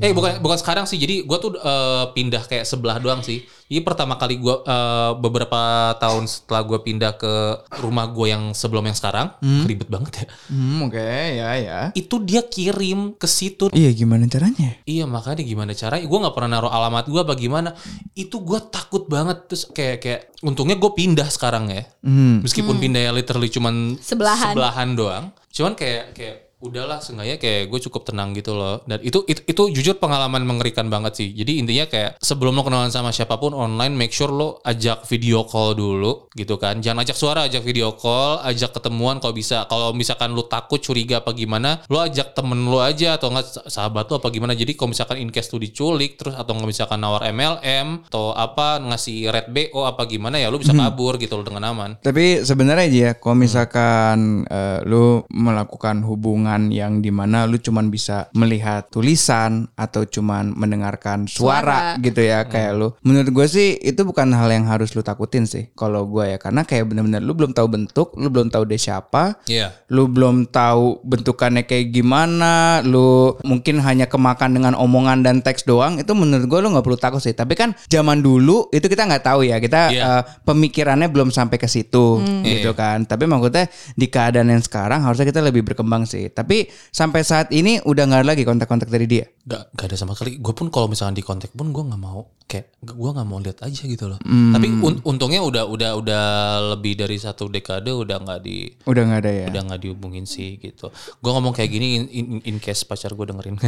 Eh 0.02 0.10
bukan 0.10 0.42
bukan 0.42 0.58
sekarang 0.58 0.82
sih, 0.82 0.98
jadi 0.98 1.22
gue 1.22 1.38
tuh 1.38 1.54
uh, 1.62 2.10
pindah 2.10 2.42
kayak 2.50 2.66
sebelah 2.66 2.98
doang 2.98 3.22
sih. 3.22 3.46
Jadi 3.64 3.80
pertama 3.80 4.14
kali 4.14 4.36
gue 4.36 4.52
uh, 4.54 5.16
beberapa 5.16 5.56
tahun 5.96 6.24
setelah 6.24 6.62
gue 6.62 6.78
pindah 6.78 7.12
ke 7.14 7.34
rumah 7.78 8.06
gue 8.06 8.28
yang 8.28 8.52
sebelum 8.52 8.84
yang 8.84 8.94
sekarang, 8.94 9.32
ribet 9.40 9.88
banget 9.88 10.12
ya. 10.20 10.26
Hmm, 10.46 10.84
oke 10.84 11.00
ya 11.32 11.50
ya. 11.56 11.78
Itu 11.92 12.20
dia 12.20 12.44
kirim 12.44 13.14
ke 13.14 13.24
situ 13.24 13.72
Iya 13.72 13.90
gimana 13.90 14.26
caranya? 14.26 14.76
Iya 14.84 15.04
makanya 15.04 15.40
gimana 15.40 15.72
caranya 15.72 16.04
gue 16.04 16.18
nggak 16.20 16.34
pernah 16.34 16.50
naruh 16.52 16.68
alamat 16.68 17.04
gue 17.04 17.18
apa 17.18 17.34
gimana 17.34 17.70
itu 18.12 18.36
gue 18.38 18.60
takut 18.68 19.08
banget 19.08 19.48
terus 19.48 19.64
kayak 19.66 19.96
kayak 19.98 20.20
untungnya 20.40 20.76
gue 20.76 20.92
pindah 20.92 21.26
sekarang 21.26 21.72
ya 21.72 21.82
Hmm. 22.04 22.44
meskipun 22.44 22.76
pindah 22.76 23.00
ya 23.00 23.10
literally 23.10 23.48
cuman 23.48 23.96
Sebelahan. 23.96 24.52
sebelahan 24.52 24.88
doang 24.92 25.24
cuman 25.48 25.72
kayak 25.72 26.12
kayak 26.12 26.36
udahlah 26.64 26.98
seenggaknya 27.04 27.36
kayak 27.36 27.68
gue 27.68 27.80
cukup 27.88 28.08
tenang 28.08 28.32
gitu 28.32 28.56
loh. 28.56 28.80
Dan 28.88 29.04
itu, 29.04 29.20
itu 29.28 29.44
itu 29.44 29.62
jujur 29.80 30.00
pengalaman 30.00 30.40
mengerikan 30.48 30.88
banget 30.88 31.20
sih. 31.20 31.28
Jadi 31.36 31.60
intinya 31.60 31.84
kayak 31.84 32.16
sebelum 32.24 32.56
lo 32.56 32.64
kenalan 32.64 32.88
sama 32.88 33.12
siapa 33.12 33.36
pun 33.36 33.52
online 33.52 33.92
make 33.92 34.16
sure 34.16 34.32
lo 34.32 34.64
ajak 34.64 35.04
video 35.04 35.44
call 35.44 35.76
dulu 35.76 36.32
gitu 36.32 36.56
kan. 36.56 36.80
Jangan 36.80 37.04
ajak 37.04 37.16
suara 37.20 37.40
ajak 37.44 37.60
video 37.60 37.92
call 37.92 38.40
ajak 38.40 38.72
ketemuan 38.80 39.20
kalau 39.20 39.36
bisa. 39.36 39.68
Kalau 39.68 39.92
misalkan 39.92 40.32
lo 40.32 40.48
takut 40.48 40.80
curiga 40.80 41.20
apa 41.20 41.36
gimana 41.36 41.84
lo 41.92 42.00
ajak 42.00 42.32
temen 42.32 42.64
lo 42.64 42.80
aja 42.80 43.20
atau 43.20 43.28
enggak 43.28 43.68
sahabat 43.68 44.08
lo 44.08 44.16
apa 44.18 44.32
gimana. 44.32 44.56
Jadi 44.56 44.72
kalau 44.72 44.96
misalkan 44.96 45.20
in 45.20 45.28
case 45.28 45.52
tuh 45.52 45.60
diculik 45.60 46.16
terus 46.16 46.32
atau 46.34 46.56
nggak 46.56 46.68
misalkan 46.70 46.98
nawar 46.98 47.28
MLM 47.28 48.08
atau 48.08 48.32
apa 48.32 48.80
ngasih 48.80 49.28
red 49.28 49.52
BO 49.52 49.84
apa 49.84 50.08
gimana 50.08 50.40
ya 50.40 50.48
lo 50.48 50.56
bisa 50.56 50.72
kabur 50.72 51.20
gitu 51.20 51.36
loh 51.36 51.44
dengan 51.44 51.74
aman. 51.74 52.00
Tapi 52.00 52.46
sebenarnya 52.46 52.84
aja 52.88 53.00
ya, 53.10 53.12
kalau 53.16 53.36
misalkan 53.36 54.44
eh, 54.48 54.78
lu 54.86 55.24
melakukan 55.28 56.00
hubungan 56.06 56.53
hubungan 56.56 56.70
yang 56.70 56.92
di 56.98 57.10
mana 57.10 57.44
lu 57.44 57.58
cuman 57.58 57.90
bisa 57.90 58.30
melihat 58.32 58.86
tulisan 58.88 59.66
atau 59.74 60.04
cuman 60.04 60.54
mendengarkan 60.54 61.26
suara, 61.26 61.96
Suara. 61.96 62.02
gitu 62.02 62.20
ya 62.20 62.46
kayak 62.46 62.72
lu. 62.74 62.88
Menurut 63.02 63.30
gue 63.30 63.46
sih 63.46 63.68
itu 63.76 64.02
bukan 64.02 64.30
hal 64.30 64.50
yang 64.50 64.66
harus 64.66 64.94
lu 64.94 65.00
takutin 65.00 65.44
sih 65.44 65.70
kalau 65.72 66.06
gue 66.06 66.30
ya 66.30 66.38
karena 66.38 66.62
kayak 66.62 66.86
bener-bener 66.86 67.20
lu 67.20 67.34
belum 67.34 67.50
tahu 67.50 67.66
bentuk, 67.66 68.14
lu 68.14 68.28
belum 68.28 68.48
tahu 68.48 68.64
dia 68.64 68.78
siapa, 68.80 69.38
Iya. 69.46 69.74
lu 69.90 70.06
belum 70.06 70.46
tahu 70.48 71.02
bentukannya 71.02 71.64
kayak 71.64 71.90
gimana, 71.90 72.84
lu 72.84 73.34
mungkin 73.42 73.80
hanya 73.80 74.06
kemakan 74.06 74.54
dengan 74.54 74.74
omongan 74.74 75.24
dan 75.24 75.40
teks 75.40 75.64
doang, 75.64 75.96
itu 75.98 76.12
menurut 76.12 76.44
gue 76.44 76.58
lu 76.60 76.68
nggak 76.70 76.84
perlu 76.84 76.98
takut 77.00 77.20
sih. 77.20 77.32
Tapi 77.32 77.56
kan 77.56 77.72
zaman 77.88 78.20
dulu 78.20 78.68
itu 78.70 78.84
kita 78.84 79.08
nggak 79.08 79.24
tahu 79.24 79.40
ya, 79.42 79.56
kita 79.58 79.80
Iya. 79.90 80.02
eh, 80.04 80.22
pemikirannya 80.44 81.08
belum 81.08 81.30
sampai 81.30 81.56
ke 81.56 81.66
situ 81.66 82.20
gitu 82.44 82.70
Iya. 82.70 82.76
kan. 82.76 82.98
Tapi 83.04 83.24
maksudnya 83.24 83.66
di 83.94 84.06
keadaan 84.06 84.52
yang 84.52 84.60
sekarang 84.60 85.00
harusnya 85.00 85.24
kita 85.24 85.40
lebih 85.40 85.64
berkembang 85.64 86.04
sih. 86.04 86.28
Tapi 86.28 86.43
sampai 86.90 87.20
saat 87.20 87.48
ini 87.50 87.80
udah 87.80 88.04
nggak 88.04 88.20
ada 88.20 88.28
lagi 88.30 88.42
kontak-kontak 88.42 88.86
dari 88.86 89.04
dia. 89.04 89.24
Gak, 89.42 89.72
gak 89.72 89.86
ada 89.86 89.96
sama 89.96 90.12
sekali. 90.12 90.36
Gue 90.36 90.52
pun 90.52 90.68
kalau 90.68 90.86
misalnya 90.86 91.14
di 91.14 91.22
kontak 91.22 91.50
pun 91.50 91.68
gue 91.68 91.82
nggak 91.82 91.98
mau 91.98 92.32
kayak 92.44 92.76
gue 92.78 93.10
nggak 93.10 93.24
mau 93.24 93.36
lihat 93.38 93.60
aja 93.60 93.82
gitu 93.82 94.04
loh. 94.06 94.16
Tapi 94.20 94.66
un- 94.78 95.00
untungnya 95.02 95.40
udah 95.40 95.64
udah 95.64 95.90
udah 95.94 96.24
lebih 96.72 96.94
dari 96.94 97.16
satu 97.16 97.46
dekade 97.46 97.88
udah 97.88 98.20
nggak 98.20 98.40
di 98.40 98.72
Udah 98.84 99.02
nggak 99.02 99.20
ada 99.20 99.32
ya. 99.34 99.46
udah 99.48 99.62
nggak 99.64 99.80
dihubungin 99.80 100.24
sih 100.24 100.56
gitu. 100.56 100.88
Gue 101.18 101.30
ngomong 101.30 101.52
kayak 101.52 101.68
gini 101.68 101.88
in, 101.94 102.04
in, 102.10 102.26
in 102.42 102.56
case 102.56 102.82
pacar 102.82 103.12
gue 103.12 103.26
dengerin. 103.26 103.56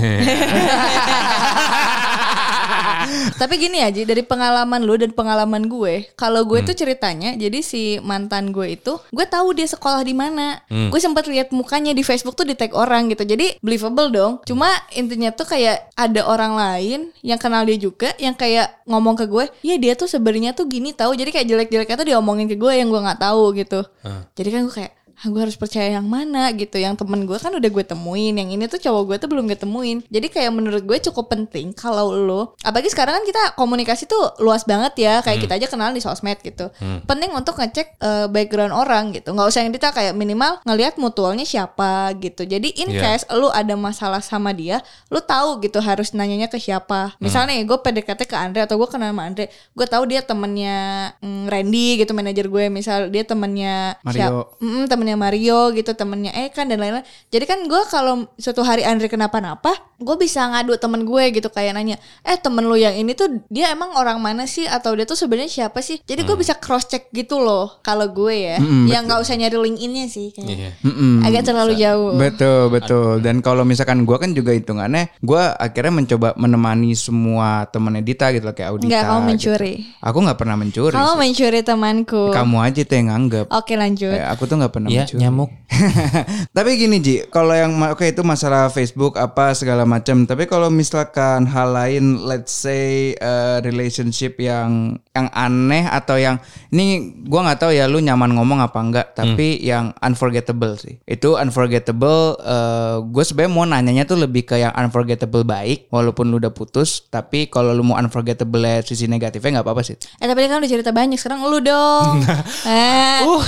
Tapi 3.37 3.55
gini 3.61 3.85
aja 3.85 4.01
dari 4.03 4.25
pengalaman 4.25 4.81
lu 4.83 4.97
dan 4.97 5.13
pengalaman 5.13 5.69
gue, 5.69 6.09
kalau 6.17 6.43
gue 6.49 6.65
tuh 6.65 6.73
ceritanya, 6.73 7.37
jadi 7.37 7.61
si 7.61 8.01
mantan 8.01 8.51
gue 8.51 8.79
itu, 8.79 8.97
gue 9.13 9.27
tahu 9.29 9.53
dia 9.53 9.69
sekolah 9.69 10.01
di 10.03 10.17
mana. 10.17 10.65
Gue 10.69 11.01
sempat 11.03 11.29
lihat 11.29 11.53
mukanya 11.53 11.93
di 11.93 12.01
Facebook 12.01 12.35
tuh 12.35 12.49
di 12.49 12.57
tag 12.57 12.73
orang 12.73 13.13
gitu. 13.13 13.29
Jadi 13.29 13.61
believable 13.61 14.09
dong. 14.09 14.33
Cuma 14.49 14.73
intinya 14.97 15.31
tuh 15.35 15.45
kayak 15.45 15.93
ada 15.93 16.25
orang 16.25 16.57
lain 16.57 17.01
yang 17.21 17.37
kenal 17.37 17.63
dia 17.69 17.77
juga, 17.77 18.17
yang 18.17 18.33
kayak 18.33 18.81
ngomong 18.89 19.19
ke 19.19 19.29
gue, 19.29 19.45
ya 19.61 19.77
dia 19.77 19.93
tuh 19.93 20.09
sebenarnya 20.09 20.57
tuh 20.57 20.65
gini 20.65 20.97
tahu. 20.97 21.13
Jadi 21.13 21.31
kayak 21.35 21.47
jelek-jeleknya 21.47 21.97
tuh 22.01 22.09
diomongin 22.09 22.49
ke 22.49 22.57
gue 22.57 22.73
yang 22.73 22.89
gue 22.89 23.01
nggak 23.03 23.21
tahu 23.21 23.53
gitu. 23.53 23.85
Jadi 24.33 24.49
kan 24.49 24.61
gue 24.65 24.75
kayak 24.75 24.93
gue 25.19 25.41
harus 25.41 25.55
percaya 25.55 25.89
yang 25.93 26.05
mana? 26.05 26.51
Gitu. 26.51 26.77
Yang 26.77 27.01
temen 27.01 27.25
gue 27.25 27.35
kan 27.35 27.49
udah 27.51 27.67
gue 27.67 27.85
temuin 27.85 28.35
yang 28.35 28.49
ini 28.49 28.65
tuh 28.65 28.77
cowok 28.77 29.03
gue 29.07 29.17
tuh 29.19 29.29
belum 29.29 29.45
gue 29.45 29.57
temuin. 29.57 30.05
Jadi 30.07 30.27
kayak 30.27 30.51
menurut 30.51 30.83
gue 30.83 30.99
cukup 31.03 31.29
penting 31.29 31.73
kalau 31.73 32.11
lo 32.11 32.43
apalagi 32.61 32.89
sekarang 32.89 33.17
kan 33.17 33.25
kita 33.25 33.43
komunikasi 33.55 34.05
tuh 34.05 34.19
luas 34.39 34.63
banget 34.63 34.93
ya 34.99 35.15
kayak 35.19 35.41
kita 35.41 35.55
aja 35.55 35.67
kenalan 35.67 35.93
di 35.93 36.01
sosmed 36.01 36.37
gitu. 36.41 36.69
Penting 37.03 37.33
untuk 37.33 37.57
ngecek 37.57 37.97
eh, 37.97 38.27
background 38.27 38.71
orang 38.71 39.11
gitu. 39.11 39.31
Nggak 39.31 39.49
usah 39.49 39.61
yang 39.61 39.73
kita 39.73 39.89
kayak 39.91 40.13
minimal 40.13 40.61
ngelihat 40.63 40.97
mutualnya 40.97 41.43
siapa 41.43 41.87
gitu. 42.17 42.43
Jadi 42.43 42.77
in 42.77 42.89
Iya. 42.89 43.19
case 43.19 43.25
lu 43.31 43.49
ada 43.49 43.73
masalah 43.75 44.21
sama 44.21 44.51
dia 44.51 44.79
lu 45.07 45.19
tahu 45.19 45.61
gitu 45.61 45.79
harus 45.79 46.13
nanyanya 46.13 46.47
ke 46.47 46.57
siapa. 46.57 47.17
Misalnya 47.19 47.53
nih 47.53 47.65
gue 47.65 47.79
PDKT 47.79 48.21
ke 48.25 48.35
Andre 48.35 48.63
atau 48.63 48.77
gue 48.77 48.87
kenal 48.87 49.11
sama 49.11 49.25
Andre 49.25 49.47
gue 49.49 49.87
tahu 49.87 50.05
dia 50.05 50.21
temennya 50.21 50.77
mm, 51.19 51.45
Randy 51.47 51.89
gitu 51.99 52.13
manajer 52.13 52.47
gue. 52.47 52.65
Misal 52.69 53.09
dia 53.09 53.23
temennya 53.23 53.97
Mario. 54.01 54.15
siap- 54.15 54.35
Mm, 54.59 54.85
temennya 55.07 55.15
Mario 55.17 55.71
gitu 55.71 55.95
temennya 55.95 56.35
Ekan 56.43 56.67
dan 56.67 56.79
lain-lain 56.79 57.01
jadi 57.29 57.47
kan 57.47 57.63
gue 57.63 57.83
kalau 57.87 58.15
suatu 58.35 58.61
hari 58.61 58.83
Andre 58.83 59.07
kenapa-napa 59.07 59.71
gue 59.97 60.17
bisa 60.17 60.43
ngadu 60.45 60.75
temen 60.77 61.03
gue 61.03 61.31
gitu 61.31 61.47
kayak 61.47 61.73
nanya 61.73 61.95
eh 62.21 62.35
temen 62.35 62.61
lu 62.61 62.75
yang 62.75 62.93
ini 62.93 63.15
tuh 63.15 63.47
dia 63.47 63.71
emang 63.71 63.95
orang 63.95 64.19
mana 64.19 64.45
sih 64.45 64.67
atau 64.67 64.93
dia 64.93 65.07
tuh 65.07 65.15
sebenarnya 65.15 65.49
siapa 65.63 65.79
sih 65.79 66.03
jadi 66.03 66.21
gue 66.23 66.35
bisa 66.35 66.53
cross 66.53 66.85
check 66.85 67.07
gitu 67.11 67.39
loh 67.39 67.79
kalau 67.81 68.05
gue 68.09 68.35
ya 68.35 68.57
yang 68.85 69.07
nggak 69.07 69.23
usah 69.23 69.35
nyari 69.35 69.55
LinkedIn-nya 69.55 70.07
sih 70.07 70.29
kayak 70.31 70.49
Iya. 70.49 70.71
Mm-mm. 70.81 71.21
agak 71.21 71.43
terlalu 71.45 71.77
jauh 71.77 72.13
Betul 72.17 72.73
betul. 72.73 73.21
Dan 73.21 73.39
kalau 73.39 73.61
misalkan 73.63 74.03
gua 74.03 74.17
kan 74.17 74.33
juga 74.33 74.51
hitungannya, 74.51 75.13
gua 75.21 75.53
akhirnya 75.53 75.93
mencoba 75.93 76.33
menemani 76.35 76.97
semua 76.97 77.67
temennya 77.67 78.01
Dita 78.01 78.33
gitu 78.33 78.41
loh 78.43 78.53
kayak 78.53 78.73
Audita. 78.73 78.89
Enggak, 78.89 79.03
kamu 79.05 79.19
gitu. 79.19 79.29
mencuri. 79.29 79.75
Aku 80.01 80.19
nggak 80.19 80.39
pernah 80.39 80.57
mencuri. 80.57 80.95
kamu 80.95 81.05
sih. 81.07 81.19
mencuri 81.19 81.61
temanku 81.61 82.23
Kamu 82.33 82.57
aja 82.59 82.81
tuh 82.81 82.95
yang 82.95 83.07
nganggep. 83.09 83.47
oke 83.49 83.73
lanjut 83.75 84.13
Eh, 84.13 84.25
aku 84.25 84.43
tuh 84.45 84.57
nggak 84.57 84.73
pernah 84.73 84.89
Iya, 84.97 85.05
mencuri. 85.05 85.21
nyamuk. 85.21 85.51
Tapi 86.57 86.71
gini 86.75 86.97
Ji, 86.99 87.27
kalau 87.27 87.53
yang 87.53 87.73
ma- 87.73 87.91
oke 87.91 88.05
itu 88.05 88.23
masalah 88.23 88.69
Facebook 88.69 89.17
apa 89.17 89.53
segala 89.53 89.85
macam. 89.85 90.25
Tapi 90.25 90.47
kalau 90.47 90.69
misalkan 90.69 91.45
hal 91.45 91.69
lain, 91.71 92.05
let's 92.23 92.53
say 92.53 93.13
eh, 93.13 93.59
relationship 93.61 94.39
yang 94.39 94.97
yang 95.11 95.29
aneh 95.31 95.85
atau 95.85 96.15
yang 96.15 96.39
ini 96.71 96.97
gua 97.23 97.45
nggak 97.45 97.61
tahu 97.61 97.73
ya 97.73 97.85
lu 97.85 97.99
nyaman 97.99 98.33
ngomong 98.33 98.61
apa 98.61 98.79
enggak, 98.79 99.07
tapi 99.13 99.59
yang 99.59 99.91
unforgettable 99.99 100.77
sih. 100.77 100.97
Itu 101.05 101.37
unforgettable. 101.37 102.39
eh 102.39 102.65
gue 103.03 103.23
sebenarnya 103.23 103.53
mau 103.53 103.65
nanyanya 103.65 104.05
tuh 104.05 104.17
lebih 104.17 104.45
ke 104.45 104.57
yang 104.57 104.73
unforgettable 104.73 105.43
baik, 105.43 105.89
walaupun 105.89 106.27
lu 106.27 106.39
udah 106.39 106.51
putus. 106.51 107.05
Tapi 107.07 107.49
kalau 107.49 107.71
lu 107.71 107.83
mau 107.83 107.97
unforgettable 107.97 108.47
sisi 108.83 109.05
negatifnya 109.05 109.61
nggak 109.61 109.67
apa-apa 109.67 109.83
sih. 109.83 109.97
eh 110.17 110.25
tapi 110.25 110.39
dia 110.39 110.49
kan 110.49 110.59
udah 110.59 110.71
cerita 110.71 110.91
banyak 110.91 111.17
sekarang 111.17 111.43
lu 111.43 111.59
dong 111.61 112.23
eh 112.69 113.21
Oh, 113.27 113.43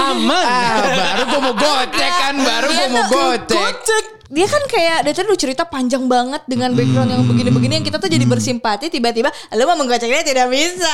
aman. 0.00 0.46
Ah, 0.46 0.79
baru 0.82 1.22
gue 1.24 1.40
mau 1.40 1.54
gocek 1.54 2.10
kan, 2.12 2.34
baru 2.36 2.68
Dia 2.68 2.78
gue 2.78 2.88
mau 2.90 3.04
tuh- 3.04 3.16
gocek. 3.46 4.04
dia 4.30 4.46
kan 4.46 4.62
kayak 4.64 4.98
dari 5.02 5.10
tadi 5.12 5.26
udah 5.26 5.42
cerita 5.42 5.62
panjang 5.64 6.06
banget 6.06 6.38
dengan 6.44 6.70
background 6.70 7.10
yang 7.10 7.26
begini-begini 7.26 7.72
yang 7.74 7.84
kita 7.84 7.98
tuh 7.98 8.06
jadi 8.06 8.22
bersimpati 8.24 8.86
tiba-tiba 8.86 9.26
lu 9.50 9.64
mau 9.64 9.74
menggoceknya 9.74 10.22
tidak 10.22 10.46
bisa 10.48 10.86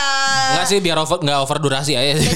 Enggak 0.51 0.65
sih 0.67 0.81
biar 0.81 0.97
over 0.97 1.21
nggak 1.21 1.39
over 1.39 1.57
durasi 1.59 1.93
aja 1.95 2.17
sih. 2.17 2.33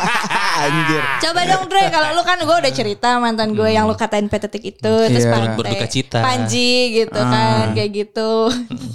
Anjir. 0.60 1.02
Coba 1.20 1.40
dong 1.44 1.64
Dre 1.66 1.88
kalau 1.88 2.08
lu 2.12 2.22
kan 2.22 2.38
gue 2.38 2.56
udah 2.58 2.72
cerita 2.72 3.16
mantan 3.16 3.52
gue 3.52 3.68
yang 3.68 3.84
lu 3.84 3.92
katain 3.94 4.26
petetik 4.26 4.64
itu 4.70 4.80
terus 5.06 5.20
Iya. 5.20 5.28
Pantai, 5.30 5.44
Turut 5.46 5.56
berduka 5.60 5.86
cita. 5.86 6.18
Panji 6.20 6.72
gitu 6.96 7.20
kan 7.20 7.64
kayak 7.72 7.90
gitu. 7.92 8.32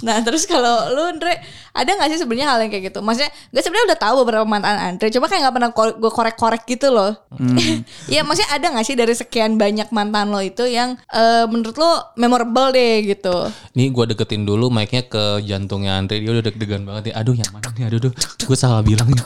Nah 0.02 0.16
terus 0.22 0.42
kalau 0.44 0.90
lu 0.90 1.14
Dre 1.16 1.38
ada 1.76 1.90
gak 1.92 2.08
sih 2.08 2.18
sebenarnya 2.18 2.48
hal 2.48 2.58
yang 2.64 2.70
kayak 2.72 2.90
gitu? 2.90 3.04
Maksudnya 3.04 3.28
gue 3.28 3.60
sebenarnya 3.60 3.86
udah 3.92 3.98
tahu 4.00 4.14
beberapa 4.24 4.44
mantan 4.48 4.76
Andre, 4.80 5.12
cuma 5.12 5.28
kayak 5.28 5.40
nggak 5.46 5.54
pernah 5.54 5.70
gue 5.74 6.12
korek-korek 6.12 6.62
gitu 6.64 6.88
loh. 6.90 7.12
Iya 8.12 8.22
maksudnya 8.22 8.50
ada 8.54 8.66
gak 8.72 8.86
sih 8.86 8.96
dari 8.96 9.14
sekian 9.14 9.58
banyak 9.58 9.90
mantan 9.90 10.30
lo 10.32 10.40
itu 10.40 10.64
yang 10.64 10.94
eh, 11.10 11.44
menurut 11.46 11.76
lo 11.76 12.16
memorable 12.16 12.72
deh 12.72 13.04
gitu? 13.04 13.50
Nih 13.76 13.92
gue 13.92 14.04
deketin 14.14 14.48
dulu 14.48 14.72
mic-nya 14.72 15.04
ke 15.06 15.44
jantungnya 15.44 16.00
Andre 16.00 16.22
dia 16.22 16.30
udah 16.32 16.44
deg-degan 16.44 16.82
banget 16.86 17.12
nih. 17.12 17.14
Aduh 17.14 17.34
yang 17.36 17.50
mana 17.52 17.68
nih? 17.74 17.84
Aduh, 17.90 17.98
aduh. 18.08 18.12
gue 18.46 18.56
salah 18.56 18.80
bilang 18.80 19.10
nih. 19.10 19.24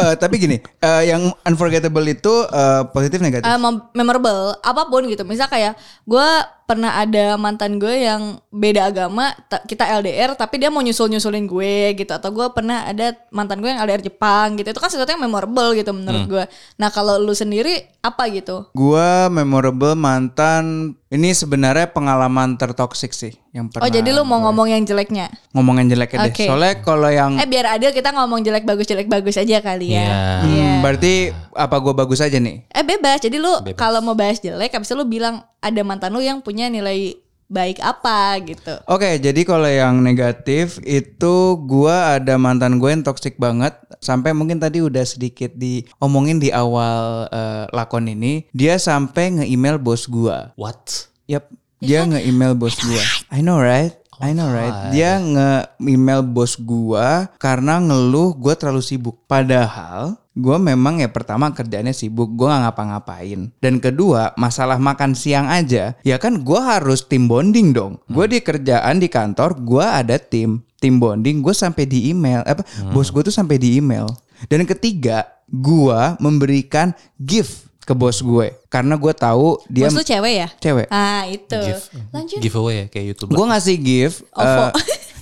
Eh, 0.00 0.14
tapi 0.16 0.40
gini, 0.40 0.56
eh, 0.60 1.02
yang 1.12 1.28
unforgettable 1.44 2.04
itu 2.04 2.32
eh, 2.48 2.82
positif 2.88 3.20
negatif. 3.20 3.44
Eh, 3.44 3.58
mem- 3.60 3.84
memorable 3.92 4.56
apa 4.60 4.88
pun 4.88 5.04
gitu 5.04 5.24
misal 5.28 5.48
kayak 5.48 5.76
gue 6.08 6.28
pernah 6.70 6.92
ada 6.96 7.34
mantan 7.34 7.76
gue 7.76 7.94
yang 8.00 8.22
beda 8.48 8.86
agama 8.86 9.34
ta- 9.44 9.58
kita 9.60 9.90
LDR 9.92 10.32
tapi 10.34 10.54
dia 10.56 10.68
mau 10.68 10.78
nyusul 10.78 11.08
nyusulin 11.08 11.44
gue 11.44 11.74
gitu 11.96 12.12
atau 12.12 12.30
gue 12.30 12.46
pernah 12.50 12.84
ada 12.84 13.10
mantan 13.28 13.58
gue 13.58 13.66
yang 13.66 13.82
LDR 13.82 14.02
Jepang 14.04 14.54
gitu 14.54 14.68
itu 14.68 14.78
kan 14.78 14.86
sesuatu 14.86 15.10
yang 15.10 15.18
memorable 15.20 15.72
gitu 15.72 15.90
menurut 15.90 16.24
gue 16.26 16.44
nah 16.76 16.88
kalau 16.88 17.18
lu 17.18 17.32
sendiri 17.32 17.74
apa 18.00 18.30
gitu 18.30 18.70
Gua 18.72 19.28
memorable 19.28 19.92
mantan 19.94 20.64
ini 21.08 21.32
sebenarnya 21.32 21.86
pengalaman 21.86 22.54
tertoksik 22.54 23.10
sih 23.10 23.34
yang 23.50 23.66
pernah. 23.66 23.82
oh 23.82 23.90
jadi 23.90 24.08
lu 24.08 24.22
mau 24.22 24.36
gue- 24.36 24.44
ngomong 24.46 24.66
yang 24.68 24.82
jeleknya 24.82 25.26
ngomongin 25.50 25.86
jeleknya 25.86 26.22
deh. 26.22 26.30
Oke. 26.30 26.46
Soalnya 26.46 26.74
kalau 26.78 27.10
yang 27.10 27.34
eh 27.34 27.44
biar 27.44 27.66
adil 27.72 27.90
kita 27.90 28.10
ngomong 28.10 28.40
jelek 28.40 28.62
bagus 28.62 28.86
jelek 28.86 29.04
bagus 29.06 29.34
aja 29.34 29.58
kali 29.58 29.90
ya 29.90 30.00
Iya. 30.00 30.16
Hmm, 30.38 30.48
Iya. 30.48 30.70
berarti 30.80 31.12
apa 31.52 31.76
gua 31.76 31.94
bagus 31.94 32.20
aja 32.20 32.36
nih? 32.36 32.62
eh 32.64 32.84
bebas 32.86 33.18
jadi 33.18 33.36
lu 33.36 33.50
kalau 33.74 34.00
mau 34.00 34.14
bahas 34.14 34.38
jelek 34.38 34.70
habis 34.70 34.86
itu 34.86 34.94
lu 34.94 35.04
bilang 35.04 35.42
ada 35.58 35.80
mantan 35.82 36.10
lu 36.10 36.20
yang 36.20 36.40
punya 36.40 36.59
nilai 36.68 37.16
baik 37.50 37.82
apa 37.82 38.38
gitu 38.46 38.74
Oke, 38.86 39.18
jadi 39.18 39.42
kalau 39.42 39.66
yang 39.66 39.98
negatif 40.00 40.78
itu 40.86 41.58
gua 41.66 42.16
ada 42.16 42.38
mantan 42.38 42.78
gue 42.78 42.94
yang 42.94 43.02
toksik 43.02 43.34
banget 43.42 43.74
sampai 43.98 44.30
mungkin 44.30 44.62
tadi 44.62 44.78
udah 44.78 45.02
sedikit 45.02 45.50
diomongin 45.58 46.38
di 46.38 46.54
awal 46.54 47.26
eh, 47.26 47.66
lakon 47.74 48.06
ini, 48.06 48.46
dia 48.54 48.78
sampai 48.78 49.42
nge-email 49.42 49.82
bos 49.82 50.06
gua. 50.06 50.54
What? 50.54 51.10
Yap, 51.26 51.50
dia 51.82 52.06
nge-email 52.06 52.54
bos 52.54 52.78
gua. 52.78 53.02
I 53.34 53.42
know 53.42 53.58
right? 53.58 53.99
I 54.20 54.36
know 54.36 54.52
right. 54.52 54.92
Dia 54.92 55.16
nge-email 55.16 56.20
bos 56.20 56.60
gua 56.60 57.32
karena 57.40 57.80
ngeluh 57.80 58.36
gua 58.36 58.52
terlalu 58.52 58.84
sibuk. 58.84 59.24
Padahal 59.24 60.20
gua 60.36 60.60
memang 60.60 61.00
ya 61.00 61.08
pertama 61.08 61.48
kerjaannya 61.56 61.96
sibuk, 61.96 62.28
gua 62.36 62.52
nggak 62.52 62.62
ngapa-ngapain. 62.68 63.48
Dan 63.64 63.80
kedua, 63.80 64.36
masalah 64.36 64.76
makan 64.76 65.16
siang 65.16 65.48
aja, 65.48 65.96
ya 66.04 66.16
kan 66.20 66.44
gua 66.44 66.76
harus 66.76 67.08
tim 67.08 67.32
bonding 67.32 67.72
dong. 67.72 67.96
Gua 68.12 68.28
di 68.28 68.44
kerjaan 68.44 69.00
di 69.00 69.08
kantor, 69.08 69.56
gua 69.64 70.04
ada 70.04 70.20
tim. 70.20 70.60
Tim 70.80 70.96
bonding, 70.96 71.44
gue 71.44 71.52
sampai 71.52 71.84
di 71.84 72.08
email, 72.08 72.40
apa? 72.40 72.64
Bos 72.96 73.12
gue 73.12 73.20
tuh 73.20 73.36
sampai 73.36 73.60
di 73.60 73.76
email. 73.76 74.08
Dan 74.48 74.64
ketiga, 74.64 75.28
gua 75.44 76.16
memberikan 76.16 76.96
gift 77.20 77.69
ke 77.90 77.94
bos 77.98 78.22
gue 78.22 78.54
karena 78.70 78.94
gue 78.94 79.10
tahu 79.10 79.58
dia 79.66 79.90
bos 79.90 79.98
lu 79.98 80.06
cewek 80.06 80.34
ya 80.46 80.48
cewek. 80.62 80.86
ah 80.94 81.26
itu 81.26 81.58
Gift. 81.58 81.90
lanjut 82.14 82.38
Giveaway 82.38 82.74
ya 82.78 82.84
kayak 82.86 83.04
YouTuber. 83.10 83.34
Gue 83.34 83.46
ngasih 83.50 83.76
gift. 83.82 84.16
OVO. 84.30 84.46
eh, 84.46 84.70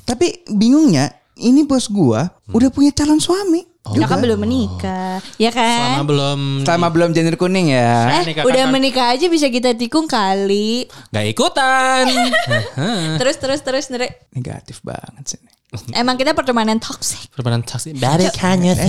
tapi 0.05 0.45
bingungnya 0.53 1.17
ini 1.39 1.65
bos 1.65 1.87
gua 1.89 2.29
udah 2.51 2.69
punya 2.69 2.91
calon 2.93 3.23
suami. 3.23 3.65
Ya 3.97 4.05
kan 4.05 4.21
belum 4.21 4.39
menikah, 4.43 5.23
ya 5.41 5.49
Selama 5.49 6.03
kan? 6.03 6.05
belum 6.05 6.41
Selama 6.67 6.87
belum 6.93 7.11
janur 7.17 7.37
kuning 7.41 7.73
ya. 7.73 8.21
Eh, 8.21 8.45
udah 8.45 8.65
menikah 8.69 9.17
aja 9.17 9.33
bisa 9.33 9.49
kita 9.49 9.73
tikung 9.73 10.05
kali. 10.05 10.85
Gak 11.15 11.25
ikutan. 11.33 12.05
Terus 13.21 13.37
terus 13.41 13.61
terus 13.65 13.85
Nere. 13.89 14.29
Negatif 14.35 14.85
banget 14.85 15.37
sih. 15.37 15.41
Emang 15.93 16.17
kita 16.17 16.33
pertemanan 16.33 16.81
toxic. 16.81 17.29
Pertemanan 17.29 17.61
taksi. 17.61 17.93
Dari 17.93 18.25
kanya 18.33 18.73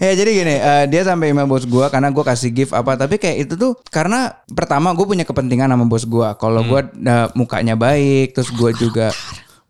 ya 0.00 0.10
jadi 0.16 0.30
gini, 0.32 0.56
eh, 0.56 0.84
dia 0.88 1.04
sampai 1.04 1.36
email 1.36 1.44
bos 1.44 1.68
gua 1.68 1.92
karena 1.92 2.08
gua 2.08 2.24
kasih 2.24 2.48
gift 2.48 2.72
apa, 2.72 2.96
tapi 2.96 3.20
kayak 3.20 3.44
itu 3.44 3.60
tuh 3.60 3.76
karena 3.92 4.40
pertama 4.56 4.96
gue 4.96 5.04
punya 5.04 5.28
kepentingan 5.28 5.68
sama 5.68 5.84
bos 5.84 6.08
gua. 6.08 6.32
Kalau 6.40 6.64
gua 6.64 6.88
eh, 6.88 7.28
mukanya 7.36 7.76
baik, 7.76 8.32
terus 8.32 8.48
gua 8.56 8.72
juga 8.72 9.12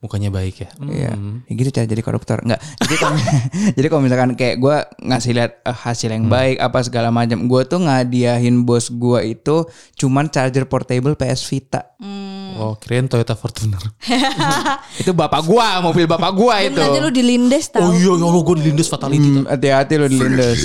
Mukanya 0.01 0.33
baik 0.33 0.65
ya. 0.65 0.69
Hmm. 0.81 0.89
Iya, 0.89 1.13
ya 1.45 1.53
gitu 1.61 1.69
cara 1.77 1.85
jadi 1.85 2.01
koruptor. 2.01 2.41
Enggak. 2.41 2.65
Jadi 2.81 2.95
kalau 2.97 3.17
jadi 3.77 3.87
kalau 3.93 4.03
misalkan 4.03 4.33
kayak 4.33 4.57
gua 4.57 4.89
ngasih 4.97 5.37
lihat 5.37 5.61
eh, 5.61 5.77
hasil 5.77 6.09
yang 6.09 6.25
baik 6.25 6.57
apa 6.57 6.81
segala 6.81 7.13
macam, 7.13 7.45
gua 7.45 7.69
tuh 7.69 7.85
ngadiahin 7.85 8.65
bos 8.65 8.89
gua 8.89 9.21
itu 9.21 9.69
cuman 10.01 10.33
charger 10.33 10.65
portable 10.65 11.13
PS 11.21 11.45
Vita. 11.53 11.85
Oh, 12.57 12.81
kirain 12.81 13.13
Toyota 13.13 13.37
Fortuner. 13.37 13.81
Itu 15.01 15.13
bapak 15.13 15.45
gua, 15.45 15.85
mobil 15.85 16.09
bapak 16.09 16.33
gua 16.33 16.65
itu. 16.65 16.81
Nanti 16.81 16.99
lu 17.01 17.13
dilindes 17.13 17.69
tau. 17.69 17.89
Oh 17.89 17.93
iya, 17.93 18.13
ya 18.17 18.25
Allah 18.25 18.43
gue 18.43 18.57
dilindas 18.57 18.89
fatality. 18.89 19.29
Hmm, 19.29 19.45
hati-hati 19.49 19.95
lo 20.01 20.07
dilindas. 20.09 20.59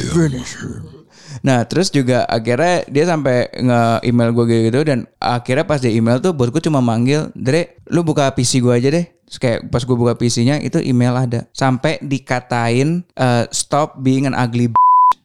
Nah 1.41 1.63
terus 1.63 1.89
juga 1.89 2.24
akhirnya 2.24 2.86
dia 2.86 3.04
sampai 3.04 3.50
nge-email 3.52 4.30
gue 4.32 4.45
gitu 4.69 4.80
dan 4.84 5.00
akhirnya 5.17 5.63
pas 5.63 5.78
dia 5.78 5.89
email 5.89 6.17
tuh 6.17 6.32
bosku 6.32 6.60
cuma 6.60 6.80
manggil 6.80 7.28
Dre 7.32 7.82
lu 7.88 8.02
buka 8.02 8.30
PC 8.30 8.60
gue 8.60 8.71
aja 8.71 8.89
deh 8.89 9.06
Terus 9.26 9.39
kayak 9.41 9.60
pas 9.67 9.82
gue 9.82 9.95
buka 9.95 10.13
PC-nya 10.13 10.62
itu 10.62 10.78
email 10.78 11.17
ada 11.17 11.50
Sampai 11.50 11.98
dikatain 11.98 13.02
eh, 13.12 13.43
stop 13.50 13.98
being 13.98 14.24
an 14.24 14.34
ugly 14.34 14.69
b- 14.69 14.78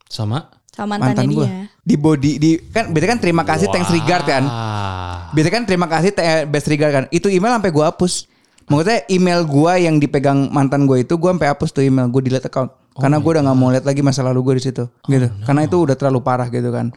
Sama? 0.06 0.48
Sama 0.70 0.96
mantan 0.96 1.28
mantannya 1.28 1.36
gue 1.36 1.46
dia. 1.46 1.64
Di 1.80 1.94
body 1.94 2.32
di 2.36 2.50
kan 2.70 2.88
berarti 2.88 3.08
kan 3.08 3.20
terima 3.20 3.42
kasih 3.42 3.68
thanks 3.68 3.90
regard 3.90 4.24
kan 4.24 4.42
Ah. 4.42 5.28
Biasanya 5.30 5.54
kan 5.54 5.64
terima 5.64 5.86
kasih 5.86 6.10
te- 6.10 6.42
best 6.44 6.66
regard 6.66 6.90
kan. 6.90 7.04
Itu 7.08 7.28
email 7.28 7.52
sampai 7.52 7.70
gue 7.70 7.84
hapus. 7.84 8.26
Maksudnya 8.66 9.02
email 9.06 9.42
gue 9.42 9.72
yang 9.80 9.98
dipegang 9.98 10.48
mantan 10.48 10.86
gue 10.86 11.02
itu 11.02 11.14
gue 11.14 11.26
sampai 11.28 11.48
hapus 11.48 11.70
tuh 11.70 11.82
email 11.82 12.06
gue 12.06 12.22
delete 12.22 12.46
account. 12.46 12.70
Karena 13.00 13.16
gue 13.16 13.30
udah 13.32 13.42
nggak 13.42 13.56
mau 13.56 13.68
lihat 13.68 13.82
lagi 13.82 14.00
masa 14.00 14.20
lalu 14.20 14.40
gue 14.44 14.54
di 14.56 14.64
situ. 14.64 14.84
gitu. 14.86 15.28
Karena 15.42 15.64
itu 15.64 15.76
udah 15.76 15.96
terlalu 15.96 16.20
parah 16.20 16.46
gitu 16.46 16.68
kan. 16.68 16.92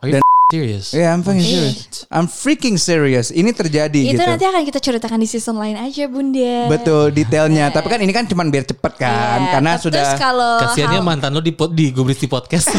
You 0.00 0.16
Dan- 0.16 0.24
serious? 0.50 0.90
Yeah, 0.90 1.12
I'm 1.12 1.22
fucking 1.22 1.44
serious. 1.44 1.78
I'm 2.08 2.26
freaking 2.26 2.74
serious. 2.74 3.30
Ini 3.30 3.52
terjadi 3.52 4.00
Itu 4.02 4.18
gitu. 4.18 4.24
nanti 4.24 4.42
akan 4.42 4.62
kita 4.64 4.80
ceritakan 4.80 5.18
di 5.18 5.28
season 5.28 5.54
lain 5.54 5.78
aja 5.78 6.10
bunda. 6.10 6.66
Betul 6.66 7.12
detailnya. 7.12 7.70
Tapi 7.70 7.86
kan 7.86 8.00
ini 8.00 8.10
kan 8.10 8.26
cuman 8.26 8.48
biar 8.48 8.66
cepet 8.66 8.92
kan. 8.98 9.38
Iya, 9.38 9.50
Karena 9.54 9.70
terus 9.76 9.84
sudah 9.86 10.06
kalau 10.18 10.58
Kasiannya 10.58 10.98
hal- 10.98 11.06
mantan 11.06 11.30
lo 11.30 11.38
di 11.38 11.54
pod, 11.54 11.70
di 11.70 11.94
gubris 11.94 12.18
di 12.18 12.26
podcast. 12.26 12.66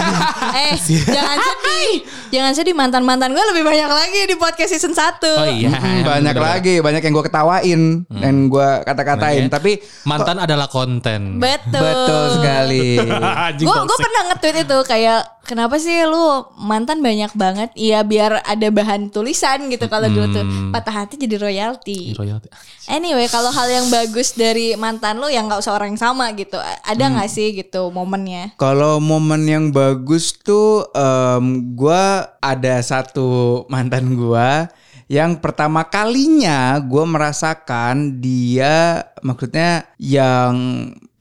Eh, 0.51 0.75
jangan 1.07 1.37
sedih. 1.81 1.97
Jangan 2.31 2.51
sedih 2.55 2.75
mantan-mantan 2.77 3.33
gue 3.33 3.45
lebih 3.51 3.63
banyak 3.65 3.89
lagi 3.89 4.21
di 4.29 4.35
podcast 4.37 4.71
season 4.71 4.93
1. 4.93 5.17
oh 5.25 5.47
iya. 5.49 5.71
Mm, 5.73 6.01
banyak 6.05 6.35
bener. 6.37 6.47
lagi, 6.53 6.75
banyak 6.79 7.01
yang 7.01 7.13
gue 7.17 7.25
ketawain 7.25 7.81
dan 8.07 8.35
gue 8.47 8.69
kata-katain. 8.85 9.47
Nah, 9.47 9.51
ya. 9.51 9.55
Tapi 9.57 9.71
mantan 10.05 10.37
adalah 10.39 10.67
konten. 10.69 11.41
Betul. 11.41 11.81
betul 11.81 12.23
sekali. 12.39 12.87
Gue 13.67 13.97
pernah 13.97 14.21
nge-tweet 14.31 14.57
itu 14.63 14.77
kayak 14.87 15.21
kenapa 15.45 15.75
sih 15.81 16.05
lu 16.05 16.47
mantan 16.61 17.01
banyak 17.01 17.33
banget? 17.33 17.69
Iya 17.75 18.05
biar 18.05 18.45
ada 18.45 18.67
bahan 18.69 19.09
tulisan 19.09 19.67
gitu 19.67 19.89
kalau 19.89 20.07
dulu 20.07 20.27
tuh 20.31 20.45
patah 20.69 21.03
hati 21.03 21.17
jadi 21.17 21.41
royalti. 21.41 22.13
Royalty. 22.15 22.47
Anyway, 22.89 23.29
kalau 23.29 23.53
hal 23.53 23.67
yang 23.69 23.87
bagus 23.93 24.33
dari 24.33 24.73
mantan 24.75 25.21
lu 25.21 25.29
yang 25.29 25.47
nggak 25.47 25.61
usah 25.61 25.77
orang 25.77 25.93
yang 25.93 26.01
sama 26.01 26.33
gitu, 26.33 26.57
ada 26.59 27.03
nggak 27.07 27.29
sih 27.29 27.53
gitu 27.55 27.93
momennya? 27.93 28.57
Kalau 28.57 28.97
momen 28.97 29.45
yang 29.47 29.65
bagus 29.69 30.33
tuh 30.35 30.89
em, 30.91 31.70
gua 31.75 32.35
ada 32.43 32.79
satu 32.83 33.63
mantan 33.67 34.15
gua 34.15 34.69
yang 35.11 35.39
pertama 35.39 35.83
kalinya 35.87 36.79
gua 36.79 37.03
merasakan 37.03 38.19
dia 38.23 39.03
maksudnya 39.23 39.87
yang 39.99 40.53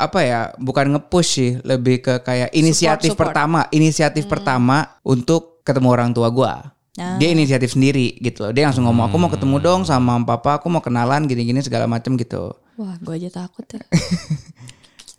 apa 0.00 0.18
ya 0.22 0.40
bukan 0.56 0.96
nge-push 0.96 1.30
sih 1.30 1.52
lebih 1.62 2.00
ke 2.00 2.14
kayak 2.24 2.54
inisiatif 2.56 3.12
support. 3.12 3.34
pertama 3.34 3.66
inisiatif 3.74 4.24
pertama 4.30 4.98
untuk 5.04 5.60
ketemu 5.66 5.88
orang 5.92 6.10
tua 6.14 6.30
gua. 6.32 6.54
Dia 7.00 7.32
inisiatif 7.32 7.80
sendiri 7.80 8.20
gitu 8.20 8.44
loh. 8.44 8.52
Dia 8.52 8.68
langsung 8.68 8.84
ngomong 8.84 9.08
aku 9.08 9.16
mau 9.16 9.32
ketemu 9.32 9.56
dong 9.62 9.80
sama 9.88 10.20
papa 10.20 10.60
aku 10.60 10.68
mau 10.68 10.84
kenalan 10.84 11.24
gini-gini 11.24 11.64
segala 11.64 11.88
macem 11.88 12.12
gitu. 12.20 12.52
Wah, 12.76 12.96
gue 13.00 13.14
aja 13.16 13.44
takut 13.44 13.64
ya. 13.72 13.80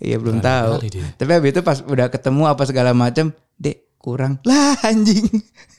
Iya 0.02 0.18
belum 0.18 0.42
tahu. 0.42 0.82
Tapi 1.22 1.30
habis 1.30 1.54
itu 1.54 1.62
pas 1.62 1.78
udah 1.86 2.10
ketemu 2.10 2.50
apa 2.50 2.66
segala 2.66 2.90
macam, 2.90 3.30
dek 3.62 3.86
kurang 4.02 4.42
lah 4.42 4.74
anjing. 4.82 5.30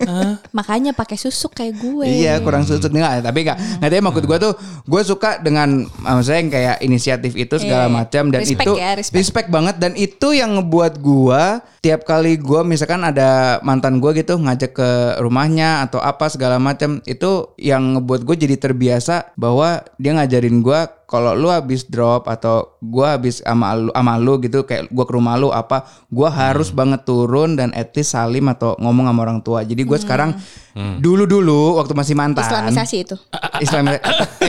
Makanya 0.57 0.95
pakai 0.95 1.19
susuk 1.19 1.59
kayak 1.59 1.75
gue. 1.83 2.07
iya 2.07 2.39
kurang 2.39 2.63
susut 2.63 2.89
nggak. 2.89 3.27
Tapi 3.27 3.39
nggak. 3.43 3.59
Nggak 3.83 3.91
tapi 3.91 4.03
maksud 4.03 4.25
gue 4.31 4.39
tuh, 4.39 4.53
gue 4.87 5.03
suka 5.03 5.43
dengan 5.43 5.83
maksudnya 6.01 6.39
yang 6.39 6.51
kayak 6.55 6.77
inisiatif 6.87 7.35
itu 7.35 7.59
segala 7.59 7.87
Iya, 7.87 7.91
iya. 7.91 7.97
macam 7.99 8.23
dan 8.31 8.41
Respect 8.47 8.63
itu 8.63 8.73
ya, 8.79 8.91
respect. 8.95 9.49
banget 9.51 9.77
dan 9.83 9.93
itu 9.99 10.29
yang 10.31 10.55
ngebuat 10.55 11.03
gue 11.03 11.45
tiap 11.83 12.07
kali 12.07 12.39
gue 12.39 12.63
misalkan 12.63 13.03
ada 13.03 13.59
mantan 13.67 13.99
gue 13.99 14.15
gitu 14.15 14.39
ngajak 14.39 14.71
ke 14.71 14.91
rumahnya 15.19 15.83
atau 15.83 15.99
apa 15.99 16.31
segala 16.31 16.63
macam 16.63 17.03
itu 17.11 17.51
yang 17.59 17.99
ngebuat 17.99 18.23
gue 18.23 18.37
jadi 18.39 18.55
terbiasa 18.55 19.35
bahwa 19.35 19.83
dia 19.99 20.15
ngajarin 20.15 20.63
gue 20.63 20.81
kalau 21.13 21.37
lu 21.37 21.53
habis 21.53 21.85
drop 21.85 22.25
atau 22.25 22.81
gua 22.81 23.21
habis 23.21 23.45
sama 23.45 23.77
lu 23.77 23.93
sama 23.93 24.17
lu 24.17 24.41
gitu 24.41 24.65
kayak 24.65 24.89
gua 24.89 25.05
ke 25.05 25.13
rumah 25.13 25.37
lu 25.37 25.53
apa 25.53 25.85
gua 26.09 26.33
harus 26.33 26.73
banget 26.73 27.05
turun 27.05 27.53
dan 27.53 27.69
least 27.77 28.17
salim 28.17 28.49
atau 28.49 28.73
ngomong 28.81 29.13
sama 29.13 29.21
orang 29.21 29.45
tua. 29.45 29.61
Jadi 29.61 29.85
gua 29.85 30.01
sekarang 30.01 30.33
dulu-dulu 30.75 31.77
waktu 31.77 31.93
masih 31.93 32.15
mantan 32.17 32.43
Islamisasi 32.43 32.97
itu. 33.05 33.17
Islam 33.61 33.89
eh 33.93 34.01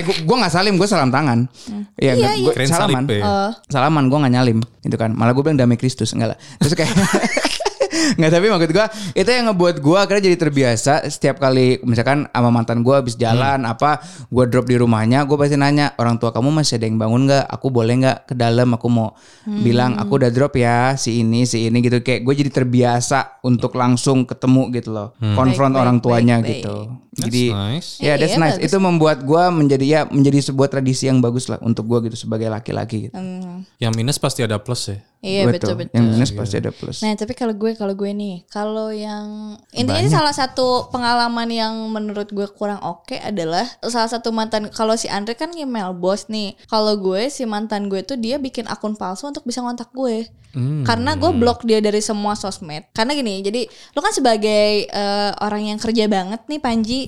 gua, 0.02 0.16
gua 0.24 0.36
gak 0.48 0.54
salim, 0.56 0.80
gua 0.80 0.88
salam 0.88 1.12
tangan. 1.12 1.46
Iya, 2.00 2.16
Iya, 2.16 2.30
gua, 2.40 2.54
Keren 2.56 2.70
salaman. 2.70 3.04
ya. 3.12 3.22
Oh. 3.22 3.52
Salaman 3.68 4.04
gua 4.08 4.24
gak 4.24 4.34
nyalim 4.34 4.60
gitu 4.82 4.96
kan. 4.96 5.12
Malah 5.12 5.36
gua 5.36 5.44
bilang 5.52 5.60
damai 5.60 5.76
Kristus 5.76 6.16
enggak 6.16 6.36
lah. 6.36 6.38
Terus 6.64 6.74
kayak 6.74 6.92
Nggak 8.20 8.32
tapi 8.34 8.46
maksud 8.52 8.72
gua 8.76 8.86
itu 9.16 9.30
yang 9.30 9.46
ngebuat 9.50 9.76
gua 9.80 9.98
akhirnya 10.04 10.28
jadi 10.28 10.38
terbiasa 10.38 11.08
setiap 11.08 11.40
kali 11.40 11.80
misalkan 11.88 12.28
sama 12.28 12.50
mantan 12.52 12.84
gua 12.84 13.00
habis 13.00 13.16
jalan 13.16 13.64
apa 13.64 14.04
gua 14.28 14.44
drop 14.44 14.68
di 14.68 14.76
rumahnya 14.76 15.24
gua 15.24 15.40
pasti 15.40 15.56
nanya 15.56 15.96
orang 15.96 16.20
tua 16.20 16.36
kamu 16.36 16.52
masih 16.52 16.82
ada 16.82 16.86
yang 16.92 17.00
bangun 17.00 17.22
nggak? 17.32 17.46
Aku 17.48 17.72
boleh 17.72 17.94
nggak 18.04 18.18
ke 18.30 18.34
dalam? 18.36 18.76
Aku 18.76 18.92
mau 18.92 19.16
bilang 19.48 19.96
aku 19.96 20.20
udah 20.20 20.32
drop 20.34 20.60
ya 20.60 21.00
si 21.00 21.24
ini 21.24 21.48
si 21.48 21.72
ini 21.72 21.80
gitu. 21.80 22.04
Kayak 22.04 22.28
gue 22.28 22.34
jadi 22.44 22.52
terbiasa 22.52 23.40
untuk 23.48 23.80
langsung 23.80 24.28
ketemu 24.28 24.68
gitu 24.76 24.90
loh 24.92 25.16
konfront 25.38 25.74
Baik, 25.74 25.84
orang 25.84 25.98
baik, 26.00 26.06
tuanya 26.06 26.36
baik, 26.40 26.50
gitu. 26.50 26.76
That's 27.14 27.24
jadi 27.30 27.44
nice. 27.54 27.90
ya 28.02 28.14
that's 28.18 28.34
Iya, 28.34 28.42
nice. 28.42 28.58
Bagus. 28.58 28.68
itu 28.74 28.78
membuat 28.82 29.18
gua 29.22 29.44
menjadi 29.54 29.86
ya 29.86 30.02
menjadi 30.10 30.40
sebuah 30.50 30.68
tradisi 30.74 31.06
yang 31.06 31.22
bagus 31.22 31.46
lah 31.46 31.62
untuk 31.62 31.86
gua 31.86 32.02
gitu 32.02 32.18
sebagai 32.18 32.50
laki-laki 32.50 33.10
gitu. 33.10 33.16
Hmm. 33.16 33.62
Yang 33.78 33.94
minus 33.94 34.18
pasti 34.18 34.42
ada 34.42 34.58
plus 34.58 34.90
ya. 34.90 34.98
Iya 35.24 35.48
betul. 35.48 35.80
betul. 35.80 35.96
yang 35.96 36.06
minus 36.12 36.36
pasti 36.36 36.60
ada 36.60 36.76
plus. 36.76 37.00
Nah 37.00 37.16
tapi 37.16 37.32
kalau 37.32 37.56
gue 37.56 37.72
kalau 37.80 37.96
gue 37.96 38.12
nih 38.12 38.44
kalau 38.52 38.92
yang 38.92 39.56
intinya 39.72 40.04
sih 40.04 40.12
salah 40.12 40.36
satu 40.36 40.92
pengalaman 40.92 41.48
yang 41.48 41.74
menurut 41.88 42.28
gue 42.28 42.44
kurang 42.52 42.84
oke 42.84 43.16
adalah 43.16 43.64
salah 43.88 44.12
satu 44.12 44.36
mantan 44.36 44.68
kalau 44.68 45.00
si 45.00 45.08
Andre 45.08 45.40
kan 45.40 45.56
email 45.56 45.96
bos 45.96 46.28
nih. 46.28 46.60
Kalau 46.68 47.00
gue 47.00 47.32
si 47.32 47.48
mantan 47.48 47.88
gue 47.88 48.04
tuh 48.04 48.20
dia 48.20 48.36
bikin 48.36 48.68
akun 48.68 49.00
palsu 49.00 49.32
untuk 49.32 49.48
bisa 49.48 49.64
ngontak 49.64 49.96
gue. 49.96 50.28
Karena 50.86 51.18
gue 51.18 51.32
blok 51.34 51.66
dia 51.66 51.80
dari 51.80 52.04
semua 52.04 52.36
sosmed. 52.36 52.86
Karena 52.92 53.16
gini 53.16 53.40
jadi 53.40 53.64
lu 53.96 54.00
kan 54.04 54.12
sebagai 54.12 54.92
eh, 54.92 55.32
orang 55.40 55.72
yang 55.72 55.80
kerja 55.80 56.06
banget 56.12 56.44
nih 56.52 56.60
Panji 56.60 57.00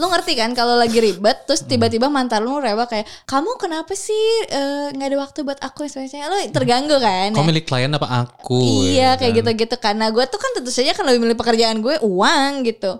lu 0.00 0.06
ngerti 0.08 0.32
kan 0.34 0.50
kalau 0.56 0.74
lagi 0.74 0.98
ribet 0.98 1.44
terus 1.46 1.62
tiba-tiba 1.68 2.08
mantan 2.08 2.42
lu 2.42 2.58
rewel 2.58 2.88
kayak 2.88 3.06
kamu 3.28 3.54
kenapa 3.60 3.92
sih 3.92 4.48
eh, 4.48 4.90
nggak 4.96 5.08
ada 5.08 5.18
waktu 5.20 5.38
buat 5.46 5.60
aku? 5.60 5.84
sebagainya. 5.84 6.28
Lu 6.32 6.36
terganggu 6.50 6.96
kan? 6.96 7.30
Kau 7.36 7.44
milik 7.44 7.68
klien 7.68 7.92
apa 7.92 8.08
aku? 8.08 8.60
Iya 8.88 9.16
ya 9.16 9.20
kayak 9.20 9.32
kan? 9.32 9.38
gitu-gitu 9.44 9.76
karena 9.76 10.06
gue 10.08 10.24
tuh 10.26 10.40
kan 10.40 10.50
tentu 10.56 10.70
saja 10.72 10.96
kan 10.96 11.04
lebih 11.04 11.20
milih 11.28 11.36
pekerjaan 11.36 11.84
gue 11.84 12.00
uang 12.00 12.50
gitu. 12.66 12.98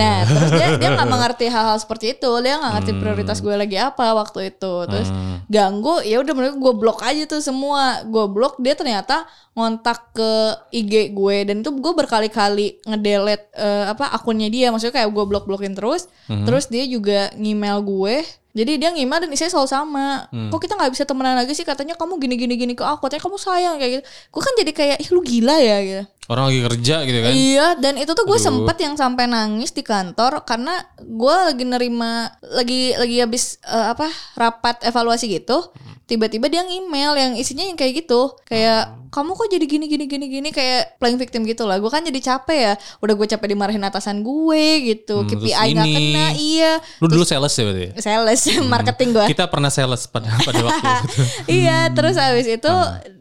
Nah 0.00 0.22
terus 0.24 0.50
dia 0.54 0.68
dia 0.78 0.88
nggak 0.94 1.08
mengerti 1.10 1.46
hal-hal 1.50 1.76
seperti 1.82 2.16
itu. 2.18 2.30
Dia 2.40 2.62
nggak 2.62 2.72
ngerti 2.80 2.90
prioritas 2.96 3.38
gue 3.42 3.54
lagi 3.54 3.76
apa 3.76 4.14
waktu 4.14 4.54
itu. 4.54 4.74
Terus 4.86 5.08
ganggu 5.50 6.00
ya 6.06 6.22
udah 6.22 6.32
menurut 6.32 6.56
gue 6.56 6.72
blok 6.78 6.98
aja 7.02 7.26
tuh 7.26 7.42
semua. 7.42 8.06
Gue 8.06 8.30
blok 8.30 8.62
dia 8.62 8.78
ternyata 8.78 9.26
ngontak 9.50 10.14
ke 10.14 10.32
IG 10.70 11.10
gue 11.10 11.36
dan 11.42 11.60
itu 11.60 11.70
gue 11.74 11.92
berkali-kali 11.92 12.80
ngedelete 12.86 13.50
eh, 13.58 13.90
apa 13.90 14.14
akunnya 14.14 14.46
dia 14.46 14.70
maksudnya 14.70 15.02
kayak 15.02 15.10
gue 15.10 15.24
blok-blokin 15.26 15.74
terus 15.74 16.06
terus 16.46 16.70
dia 16.70 16.86
juga 16.86 17.34
ngemail 17.34 17.82
gue 17.82 18.22
jadi 18.50 18.82
dia 18.82 18.90
ngemail 18.90 19.22
dan 19.22 19.30
isinya 19.30 19.50
selalu 19.54 19.70
sama. 19.70 20.26
Kok 20.50 20.58
kita 20.58 20.74
nggak 20.74 20.90
bisa 20.90 21.04
temenan 21.06 21.38
lagi 21.38 21.54
sih? 21.54 21.62
Katanya 21.62 21.94
kamu 21.94 22.18
gini 22.18 22.34
gini 22.34 22.54
gini 22.58 22.74
ke 22.74 22.82
aku. 22.82 23.06
Katanya 23.06 23.22
kamu 23.30 23.38
sayang 23.38 23.74
kayak 23.78 23.90
gitu. 23.94 24.04
Gue 24.34 24.42
kan 24.42 24.54
jadi 24.58 24.72
kayak 24.74 24.96
ih 24.98 25.08
lu 25.14 25.20
gila 25.22 25.56
ya 25.62 25.76
gitu. 25.86 26.02
Orang 26.26 26.50
lagi 26.50 26.60
kerja 26.62 26.96
gitu 27.06 27.18
kan. 27.22 27.30
Iya, 27.30 27.66
dan 27.78 27.94
itu 27.98 28.10
tuh 28.10 28.26
gue 28.26 28.38
sempet 28.42 28.76
yang 28.82 28.94
sampai 28.98 29.30
nangis 29.30 29.70
di 29.70 29.86
kantor 29.86 30.42
karena 30.42 30.82
gue 30.98 31.34
lagi 31.46 31.62
nerima 31.66 32.30
lagi 32.42 32.94
lagi 32.98 33.16
habis 33.22 33.62
eh, 33.62 33.86
apa 33.94 34.10
rapat 34.34 34.82
evaluasi 34.82 35.30
gitu. 35.30 35.70
Tiba-tiba 36.10 36.50
dia 36.50 36.66
email 36.66 37.14
yang 37.14 37.32
isinya 37.38 37.62
yang 37.62 37.78
kayak 37.78 38.02
gitu. 38.02 38.34
Kayak 38.42 38.98
kamu 39.10 39.34
kok 39.34 39.46
jadi 39.46 39.66
gini 39.66 39.86
gini 39.86 40.04
gini 40.10 40.26
gini? 40.26 40.48
Kayak 40.50 40.98
playing 40.98 41.18
victim 41.18 41.46
gitu 41.46 41.62
lah. 41.62 41.78
Gue 41.78 41.86
kan 41.86 42.02
jadi 42.02 42.18
capek 42.18 42.58
ya. 42.58 42.74
Udah 42.98 43.14
gue 43.14 43.26
capek 43.30 43.46
dimarahin 43.54 43.82
atasan 43.82 44.26
gue 44.26 44.64
gitu. 44.90 45.22
Hmm, 45.22 45.30
terus 45.30 45.54
KPI 45.54 45.70
ini. 45.70 45.92
kena 45.94 46.26
iya. 46.34 46.72
Lu 46.98 47.06
dulu 47.06 47.22
sales 47.22 47.54
ya 47.54 47.62
berarti? 47.62 47.86
sales 48.02 48.40
marketing 48.74 49.08
gue 49.14 49.26
Kita 49.30 49.46
pernah 49.46 49.70
sales 49.70 50.10
pada 50.10 50.26
pada 50.42 50.58
waktu 50.66 50.82
itu. 51.06 51.22
iya 51.46 51.86
terus 51.94 52.18
habis 52.18 52.50
itu 52.50 52.72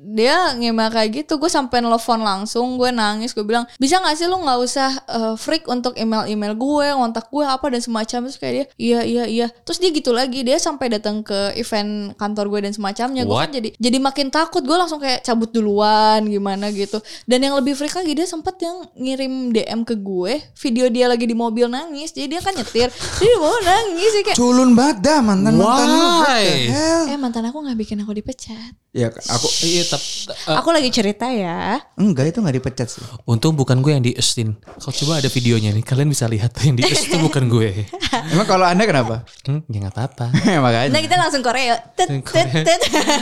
dia 0.10 0.58
ngema 0.58 0.89
kayak 0.89 1.24
gitu 1.24 1.38
gue 1.38 1.52
sampai 1.52 1.86
nelfon 1.86 2.22
langsung 2.26 2.82
gue 2.82 2.89
nangis 2.89 3.38
gue 3.38 3.45
bilang 3.45 3.69
bisa 3.78 4.02
nggak 4.02 4.15
sih 4.17 4.26
lu 4.26 4.41
nggak 4.41 4.60
usah 4.60 4.89
eh, 5.06 5.34
freak 5.38 5.69
untuk 5.69 5.93
email 6.02 6.26
email 6.26 6.58
gue 6.58 6.88
ngontak 6.98 7.30
gue 7.30 7.45
apa 7.45 7.65
dan 7.69 7.82
semacam 7.82 8.19
terus 8.26 8.38
kayak 8.41 8.54
dia 8.54 8.65
iya 8.82 9.00
iya 9.06 9.24
iya 9.30 9.48
terus 9.62 9.78
dia 9.78 9.93
gitu 9.93 10.10
lagi 10.10 10.41
dia 10.41 10.58
sampai 10.58 10.89
datang 10.98 11.22
ke 11.22 11.54
event 11.62 12.17
kantor 12.17 12.50
gue 12.58 12.60
dan 12.65 12.74
semacamnya 12.74 13.24
gue 13.24 13.38
kan 13.38 13.52
jadi 13.54 13.69
jadi 13.78 13.98
makin 14.02 14.34
takut 14.34 14.65
gue 14.65 14.78
langsung 14.78 14.98
kayak 14.98 15.22
cabut 15.22 15.54
duluan 15.54 16.26
gimana 16.26 16.74
gitu 16.74 16.98
dan 17.30 17.39
yang 17.45 17.54
lebih 17.54 17.78
freak 17.78 17.93
lagi 17.93 18.17
dia 18.17 18.26
sempet 18.26 18.58
yang 18.65 18.89
ngirim 18.98 19.54
DM 19.54 19.82
ke 19.86 19.93
gue 19.93 20.41
video 20.58 20.89
dia 20.89 21.06
lagi 21.06 21.30
di 21.30 21.38
mobil 21.38 21.69
nangis 21.69 22.10
jadi 22.17 22.38
dia 22.38 22.41
kan 22.41 22.58
nyetir 22.58 22.89
jadi 23.22 23.36
mau 23.38 23.54
nangis 23.62 24.12
ya 24.17 24.22
kayak 24.26 24.38
Culun 24.39 24.74
banget 24.74 24.98
dah 25.06 25.19
mantan 25.22 25.54
mantan 25.60 25.88
lu. 25.91 26.02
Why? 26.26 26.45
hell? 26.72 27.04
eh 27.13 27.17
mantan 27.19 27.43
aku 27.45 27.58
nggak 27.62 27.78
bikin 27.78 28.02
aku 28.02 28.17
dipecat 28.17 28.74
Ya 29.00 29.08
aku 29.08 29.48
Iya, 29.64 29.84
tapi 29.88 30.08
aku 30.52 30.70
lagi 30.70 30.90
cerita 30.90 31.26
ya 31.26 31.80
enggak 31.96 32.30
itu 32.30 32.40
nggak 32.40 32.56
dipecat 32.58 32.88
sih. 32.90 33.00
untung 33.24 33.56
bukan 33.56 33.80
gue 33.80 33.92
yang 33.92 34.04
di 34.04 34.12
Estin. 34.12 34.60
Kalau 34.60 34.92
coba 34.94 35.14
ada 35.18 35.30
videonya 35.30 35.72
nih, 35.72 35.80
kalian 35.82 36.06
bisa 36.06 36.28
lihat 36.28 36.52
yang 36.60 36.76
di 36.76 36.84
itu 36.84 37.16
bukan 37.16 37.48
gue. 37.48 37.88
Emang 38.34 38.44
kalau 38.44 38.68
anda 38.68 38.84
kenapa? 38.84 39.24
Hmm, 39.44 39.64
ya 39.66 39.80
nggak 39.82 39.96
apa-apa. 39.96 40.26
Makanya. 40.66 40.92
Nah 40.92 41.00
kita 41.00 41.16
langsung 41.16 41.40
Korea. 41.40 41.80
Tet, 41.96 42.12
tet, 42.22 42.68
tet. 42.68 42.82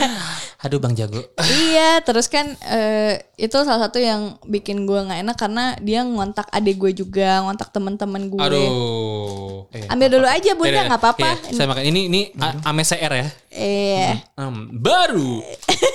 Aduh 0.66 0.82
Bang 0.82 0.98
Jago. 0.98 1.22
iya, 1.38 2.02
terus 2.02 2.26
kan 2.26 2.50
eh, 2.66 3.22
itu 3.38 3.54
salah 3.62 3.78
satu 3.80 4.02
yang 4.02 4.42
bikin 4.44 4.90
gue 4.90 4.98
nggak 4.98 5.22
enak 5.22 5.38
karena 5.38 5.78
dia 5.78 6.02
ngontak 6.02 6.50
adik 6.50 6.82
gue 6.82 6.98
juga, 6.98 7.46
ngontak 7.46 7.70
teman-teman 7.70 8.26
gue. 8.26 8.42
Aduh. 8.42 9.70
Eh, 9.70 9.86
Ambil 9.86 10.10
dulu 10.10 10.26
aja 10.26 10.52
bunda 10.58 10.74
iya, 10.74 10.90
nggak 10.90 10.98
apa-apa. 10.98 11.30
iya, 11.46 11.54
saya 11.54 11.68
makan 11.70 11.86
ini 11.86 12.02
ini 12.10 12.22
A- 12.42 12.66
Ame 12.66 12.82
CR 12.82 13.14
ya. 13.14 13.28
Eh, 13.58 14.14
Hmm, 14.38 14.70
baru 14.72 15.42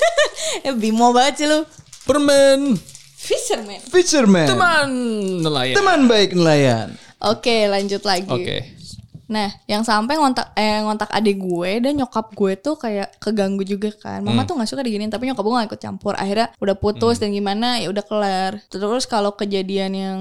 eh, 0.66 0.75
bimo 0.75 1.14
banget 1.14 1.35
sih 1.38 1.46
lu. 1.46 1.62
permen 2.03 2.75
Fisherman. 3.14 3.79
Fisherman. 3.87 4.48
teman 4.51 4.90
nelayan. 5.38 5.77
Teman 5.79 6.01
baik 6.11 6.35
nelayan. 6.35 6.90
Oke, 7.22 7.70
lanjut 7.70 8.03
lagi. 8.03 8.27
Oke. 8.27 8.83
Nah, 9.31 9.48
yang 9.64 9.81
sampai 9.81 10.18
ngontak 10.18 10.53
eh 10.53 10.83
ngontak 10.83 11.09
adik 11.09 11.40
gue 11.40 11.81
dan 11.81 11.96
nyokap 11.96 12.35
gue 12.35 12.53
tuh 12.59 12.77
kayak 12.77 13.16
keganggu 13.16 13.64
juga 13.64 13.88
kan. 13.94 14.20
Mama 14.20 14.42
tuh 14.44 14.59
nggak 14.59 14.68
suka 14.68 14.83
diginin 14.85 15.09
tapi 15.09 15.25
nyokap 15.25 15.40
gue 15.40 15.55
gak 15.57 15.68
ikut 15.72 15.81
campur. 15.81 16.12
Akhirnya 16.18 16.53
udah 16.59 16.77
putus 16.77 17.16
dan 17.16 17.33
gimana 17.33 17.79
ya 17.81 17.88
udah 17.88 18.05
kelar. 18.05 18.59
Terus 18.68 19.07
kalau 19.07 19.33
kejadian 19.33 19.92
yang 19.94 20.18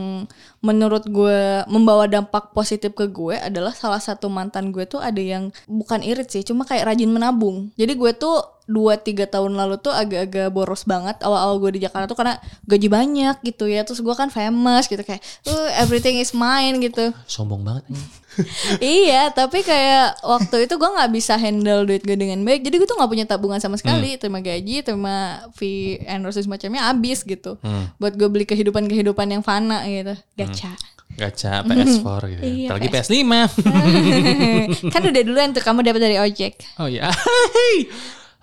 menurut 0.62 1.10
gue 1.10 1.65
membawa 1.65 2.06
dampak 2.06 2.54
positif 2.54 2.93
ke 2.93 3.10
gue 3.10 3.34
adalah 3.34 3.74
salah 3.74 3.97
satu 3.97 4.30
mantan 4.30 4.69
gue 4.69 4.86
tuh 4.86 5.02
ada 5.02 5.17
yang 5.17 5.50
bukan 5.65 6.06
irit 6.06 6.30
sih, 6.30 6.45
cuma 6.45 6.69
kayak 6.69 6.86
rajin 6.86 7.10
menabung. 7.10 7.74
Jadi 7.74 7.97
gue 7.97 8.12
tuh 8.13 8.62
dua 8.69 8.95
tiga 8.95 9.28
tahun 9.28 9.58
lalu 9.58 9.82
tuh 9.82 9.91
agak-agak 9.91 10.47
boros 10.54 10.88
banget 10.88 11.19
awal-awal 11.26 11.60
gue 11.60 11.76
di 11.76 11.82
Jakarta 11.84 12.08
tuh 12.08 12.15
karena 12.15 12.38
gaji 12.69 12.88
banyak 12.88 13.36
gitu 13.41 13.65
ya. 13.67 13.82
Terus 13.82 14.00
gue 14.06 14.13
kan 14.13 14.30
famous 14.30 14.86
gitu 14.86 15.02
kayak 15.02 15.19
uh, 15.50 15.69
everything 15.82 16.21
is 16.21 16.32
mine 16.32 16.78
gitu. 16.80 17.12
Sombong 17.26 17.65
banget. 17.65 17.84
Iya 18.80 19.28
tapi 19.36 19.60
kayak 19.60 20.24
waktu 20.24 20.63
itu 20.63 20.80
gue 20.80 20.88
nggak 20.88 21.12
bisa 21.12 21.36
handle 21.36 21.84
duit 21.84 22.00
gue 22.00 22.15
dengan 22.15 22.39
baik. 22.47 22.63
Jadi 22.63 22.80
gue 22.80 22.88
tuh 22.88 22.95
nggak 22.95 23.12
punya 23.12 23.26
tabungan 23.28 23.60
sama 23.60 23.76
sekali. 23.76 24.15
Terima 24.15 24.39
gaji 24.39 24.88
terima 24.88 25.43
fee 25.52 26.00
endorse 26.08 26.39
semacamnya 26.39 26.88
habis 26.88 27.28
gitu. 27.28 27.60
Buat 28.00 28.15
gue 28.15 28.32
beli 28.32 28.47
kehidupan 28.47 28.88
kehidupan 28.88 29.28
yang 29.36 29.43
fana 29.43 29.84
gitu 29.84 30.15
gacha 30.51 30.71
Gacha 31.11 31.59
PS4 31.67 32.19
gitu. 32.31 32.41
Iya, 32.41 32.67
Ntar 32.71 32.75
lagi 32.79 32.89
PS. 32.89 33.07
PS5. 33.11 33.33
kan 34.95 35.01
udah 35.03 35.21
dulu 35.27 35.37
yang 35.37 35.51
tuh 35.51 35.59
kamu 35.59 35.79
dapat 35.83 36.01
dari 36.01 36.17
ojek 36.17 36.53
oh 36.79 36.87
ya. 36.95 37.11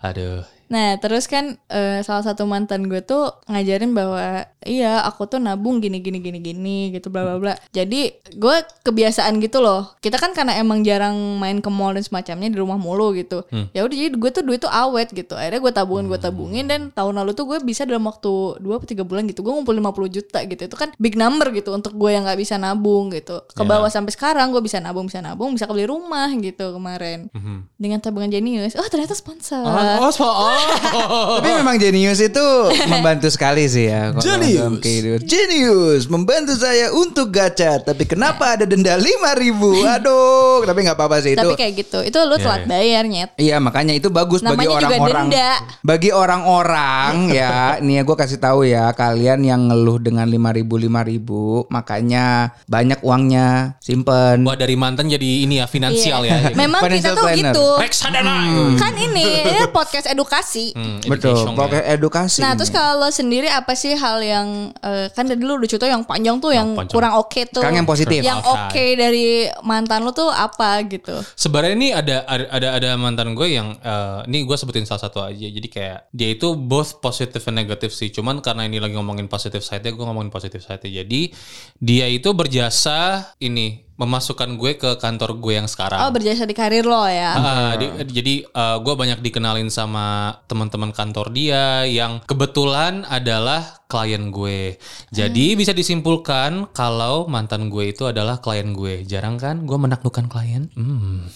Aduh. 0.05 0.45
Nah 0.69 1.01
terus 1.01 1.25
kan 1.25 1.57
eh, 1.73 2.05
salah 2.05 2.25
satu 2.25 2.45
mantan 2.45 2.89
gue 2.93 3.01
tuh 3.01 3.33
ngajarin 3.49 3.97
bahwa 3.97 4.45
iya 4.69 5.01
aku 5.09 5.25
tuh 5.25 5.41
nabung 5.41 5.81
gini 5.81 6.05
gini 6.05 6.21
gini 6.21 6.39
gini 6.45 6.79
gitu 6.93 7.09
bla 7.09 7.25
bla 7.25 7.37
bla. 7.41 7.55
Jadi 7.73 8.13
gue 8.37 8.57
kebiasaan 8.85 9.41
gitu 9.41 9.65
loh. 9.65 9.97
Kita 10.05 10.21
kan 10.21 10.37
karena 10.37 10.61
emang 10.61 10.85
jarang 10.85 11.17
main 11.41 11.65
ke 11.65 11.71
mall 11.73 11.97
dan 11.97 12.05
semacamnya 12.05 12.53
di 12.53 12.59
rumah 12.61 12.77
mulu 12.77 13.17
gitu. 13.17 13.49
Ya 13.73 13.83
udah 13.85 13.97
jadi 13.97 14.13
gue 14.13 14.31
tuh 14.31 14.45
duit 14.45 14.61
tuh 14.61 14.69
awet 14.71 15.09
gitu. 15.11 15.33
Akhirnya 15.35 15.61
gue 15.65 15.73
tabungin 15.73 16.07
gue 16.13 16.21
tabungin 16.21 16.65
dan 16.69 16.81
tahun 16.93 17.25
lalu 17.25 17.33
tuh 17.33 17.49
gue 17.49 17.59
bisa 17.65 17.89
dalam 17.89 18.05
waktu 18.05 18.61
2 18.61 18.69
atau 18.69 18.89
3 18.89 19.09
bulan 19.09 19.25
gitu 19.25 19.41
gue 19.41 19.53
ngumpul 19.53 19.73
50 19.73 20.17
juta 20.21 20.39
gitu. 20.45 20.63
Itu 20.69 20.77
kan 20.77 20.93
big 21.01 21.17
number 21.17 21.49
gitu 21.57 21.73
untuk 21.73 21.97
gue 21.97 22.13
yang 22.13 22.29
nggak 22.29 22.39
bisa 22.39 22.61
nabung 22.61 23.09
gitu. 23.17 23.41
Ke 23.49 23.65
bawah 23.65 23.89
sampai 23.89 24.13
sekarang 24.13 24.53
gue 24.53 24.61
bisa 24.61 24.77
nabung 24.85 25.09
bisa 25.09 25.25
nabung 25.25 25.57
bisa 25.57 25.65
kebeli 25.65 25.89
rumah 25.89 26.29
gitu 26.37 26.77
kemarin. 26.77 27.33
Dengan 27.81 28.05
tabungan 28.05 28.29
jenius. 28.29 28.77
Oh 28.77 28.85
ternyata 28.93 29.17
sponsor. 29.17 29.65
Oh, 29.65 30.13
so, 30.13 30.29
oh. 30.29 30.58
Tapi 31.39 31.51
memang 31.55 31.77
Genius 31.77 32.21
itu 32.21 32.47
membantu 32.85 33.29
sekali 33.29 33.65
sih 33.65 33.87
ya. 33.87 34.11
kalau 34.11 34.23
Genius. 34.23 34.59
dalam 34.59 34.77
kehidupan. 34.77 35.21
Genius 35.25 36.03
membantu 36.07 36.55
saya 36.55 36.91
untuk 36.91 37.29
gacha. 37.29 37.79
Tapi 37.81 38.05
kenapa 38.05 38.55
ada 38.55 38.65
denda 38.65 38.95
5000 38.95 39.87
Aduh, 39.97 40.63
tapi 40.63 40.79
nggak 40.81 40.97
apa-apa 40.97 41.17
sih 41.21 41.33
itu. 41.33 41.41
Tapi 41.41 41.55
kayak 41.55 41.73
gitu. 41.77 41.99
Itu 42.03 42.19
lu 42.23 42.37
telat 42.37 42.65
bayar 42.65 43.05
nyet. 43.05 43.31
Iya 43.37 43.59
makanya 43.59 43.93
itu 43.93 44.09
bagus 44.09 44.41
bagi 44.41 44.55
Namanya 44.59 44.69
juga 44.71 44.87
orang-orang 44.89 45.27
denda. 45.29 45.51
bagi 45.81 46.11
orang-orang 46.11 47.13
ya 47.39 47.53
nih 47.79 47.95
ya 47.95 48.03
gue 48.03 48.17
kasih 48.17 48.39
tahu 48.39 48.61
ya 48.63 48.91
kalian 48.93 49.41
yang 49.43 49.61
ngeluh 49.65 49.99
dengan 49.99 50.27
5000 50.27 50.65
5000 50.89 51.69
makanya 51.69 52.25
banyak 52.65 52.99
uangnya 53.01 53.49
simpen 53.79 54.43
Wah 54.43 54.55
dari 54.55 54.75
mantan 54.75 55.07
jadi 55.07 55.45
ini 55.45 55.59
ya 55.59 55.67
finansial 55.67 56.21
Iya. 56.21 56.51
ya. 56.51 56.57
Memang 56.57 56.81
kita 56.85 57.13
tuh 57.13 57.23
planner. 57.23 57.53
gitu. 57.53 57.67
Reksadana. 57.79 58.37
Kan 58.77 58.95
ini, 58.97 59.25
ini 59.45 59.61
podcast 59.69 60.07
edukasi. 60.07 60.48
Hmm, 60.73 60.99
betul 61.05 61.35
education 61.35 61.53
ya. 61.53 61.59
pakai 61.59 61.83
edukasi 61.95 62.39
Nah, 62.41 62.53
terus 62.57 62.71
kalau 62.73 63.05
lo 63.05 63.09
sendiri 63.13 63.49
apa 63.51 63.73
sih 63.77 63.93
hal 63.93 64.23
yang 64.23 64.73
eh, 64.81 65.13
kan 65.13 65.29
dari 65.29 65.41
dulu 65.41 65.61
udah 65.61 65.69
cerita 65.69 65.87
yang 65.91 66.03
panjang 66.07 66.37
tuh 66.41 66.53
yang 66.55 66.73
panjang. 66.73 66.95
kurang 66.95 67.13
oke 67.21 67.41
tuh. 67.51 67.61
Sekarang 67.61 67.79
yang 67.85 67.89
positif. 67.89 68.21
Yang 68.25 68.41
oke 68.47 68.85
dari 68.97 69.51
mantan 69.67 70.07
lo 70.07 70.15
tuh 70.17 70.31
apa 70.31 70.81
gitu. 70.87 71.15
Sebenarnya 71.37 71.75
ini 71.77 71.89
ada 71.93 72.17
ada 72.25 72.45
ada, 72.49 72.69
ada 72.79 72.89
mantan 72.97 73.35
gue 73.35 73.49
yang 73.53 73.77
eh, 73.79 74.29
ini 74.31 74.47
gue 74.47 74.57
sebutin 74.57 74.87
salah 74.89 75.09
satu 75.09 75.21
aja. 75.25 75.47
Jadi 75.49 75.69
kayak 75.69 76.09
dia 76.15 76.29
itu 76.33 76.55
both 76.55 77.03
positif 77.03 77.45
and 77.51 77.59
negatif 77.59 77.91
sih. 77.93 78.09
Cuman 78.09 78.41
karena 78.41 78.65
ini 78.65 78.79
lagi 78.79 78.95
ngomongin 78.95 79.27
positif 79.27 79.61
side-nya, 79.61 79.93
gue 79.93 80.05
ngomongin 80.05 80.33
positif 80.33 80.65
side-nya. 80.65 81.05
Jadi 81.05 81.33
dia 81.79 82.07
itu 82.09 82.31
berjasa 82.33 83.33
ini 83.43 83.88
memasukkan 83.99 84.55
gue 84.55 84.73
ke 84.75 84.91
kantor 84.97 85.37
gue 85.37 85.53
yang 85.55 85.67
sekarang. 85.67 85.99
Oh, 86.01 86.09
berjasa 86.09 86.43
di 86.43 86.55
karir 86.55 86.83
lo 86.83 87.03
ya. 87.05 87.35
Ah, 87.35 87.73
di- 87.75 87.91
jadi 88.09 88.35
gue 88.79 88.95
banyak 88.95 89.19
dikenalin 89.19 89.69
sama 89.69 90.07
teman-teman 90.47 90.91
kantor 90.91 91.29
dia 91.29 91.83
yang 91.83 92.23
kebetulan 92.23 93.03
adalah 93.05 93.83
klien 93.85 94.31
gue. 94.31 94.79
Jadi 95.11 95.53
bisa 95.55 95.73
disimpulkan 95.73 96.71
kalau 96.71 97.27
mantan 97.27 97.67
gue 97.67 97.91
itu 97.91 98.07
adalah 98.07 98.39
klien 98.39 98.71
gue. 98.71 99.03
Jarang 99.03 99.35
kan 99.35 99.63
gue 99.63 99.75
menaklukkan 99.77 100.27
klien? 100.27 100.71
Hmm. 100.73 101.27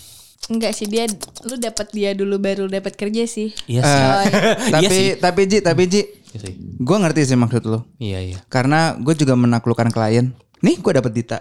Enggak 0.44 0.72
sih 0.72 0.86
dia 0.86 1.06
lu 1.42 1.54
dapat 1.54 1.90
dia 1.90 2.12
dulu 2.12 2.34
baru 2.36 2.66
dapat 2.66 2.94
kerja 2.94 3.26
sih. 3.26 3.50
Iya 3.66 3.82
sih. 3.82 4.02
tapi 4.74 4.82
Iya 4.82 4.88
sih. 4.88 5.08
tapi 5.16 5.40
Ji 5.44 5.58
tapi 5.60 5.82
Ji 5.86 6.02
Iya 6.32 6.38
sih. 6.40 6.54
gue 6.78 6.96
ngerti 6.96 7.22
sih 7.24 7.36
maksud 7.36 7.62
lo 7.64 7.84
Iya 7.96 8.18
iya. 8.22 8.38
karena 8.48 8.96
gue 8.96 9.12
juga 9.12 9.34
menaklukkan 9.34 9.90
klien 9.90 10.32
nih 10.58 10.76
gue 10.78 10.92
dapet 10.94 11.12
Dita 11.12 11.38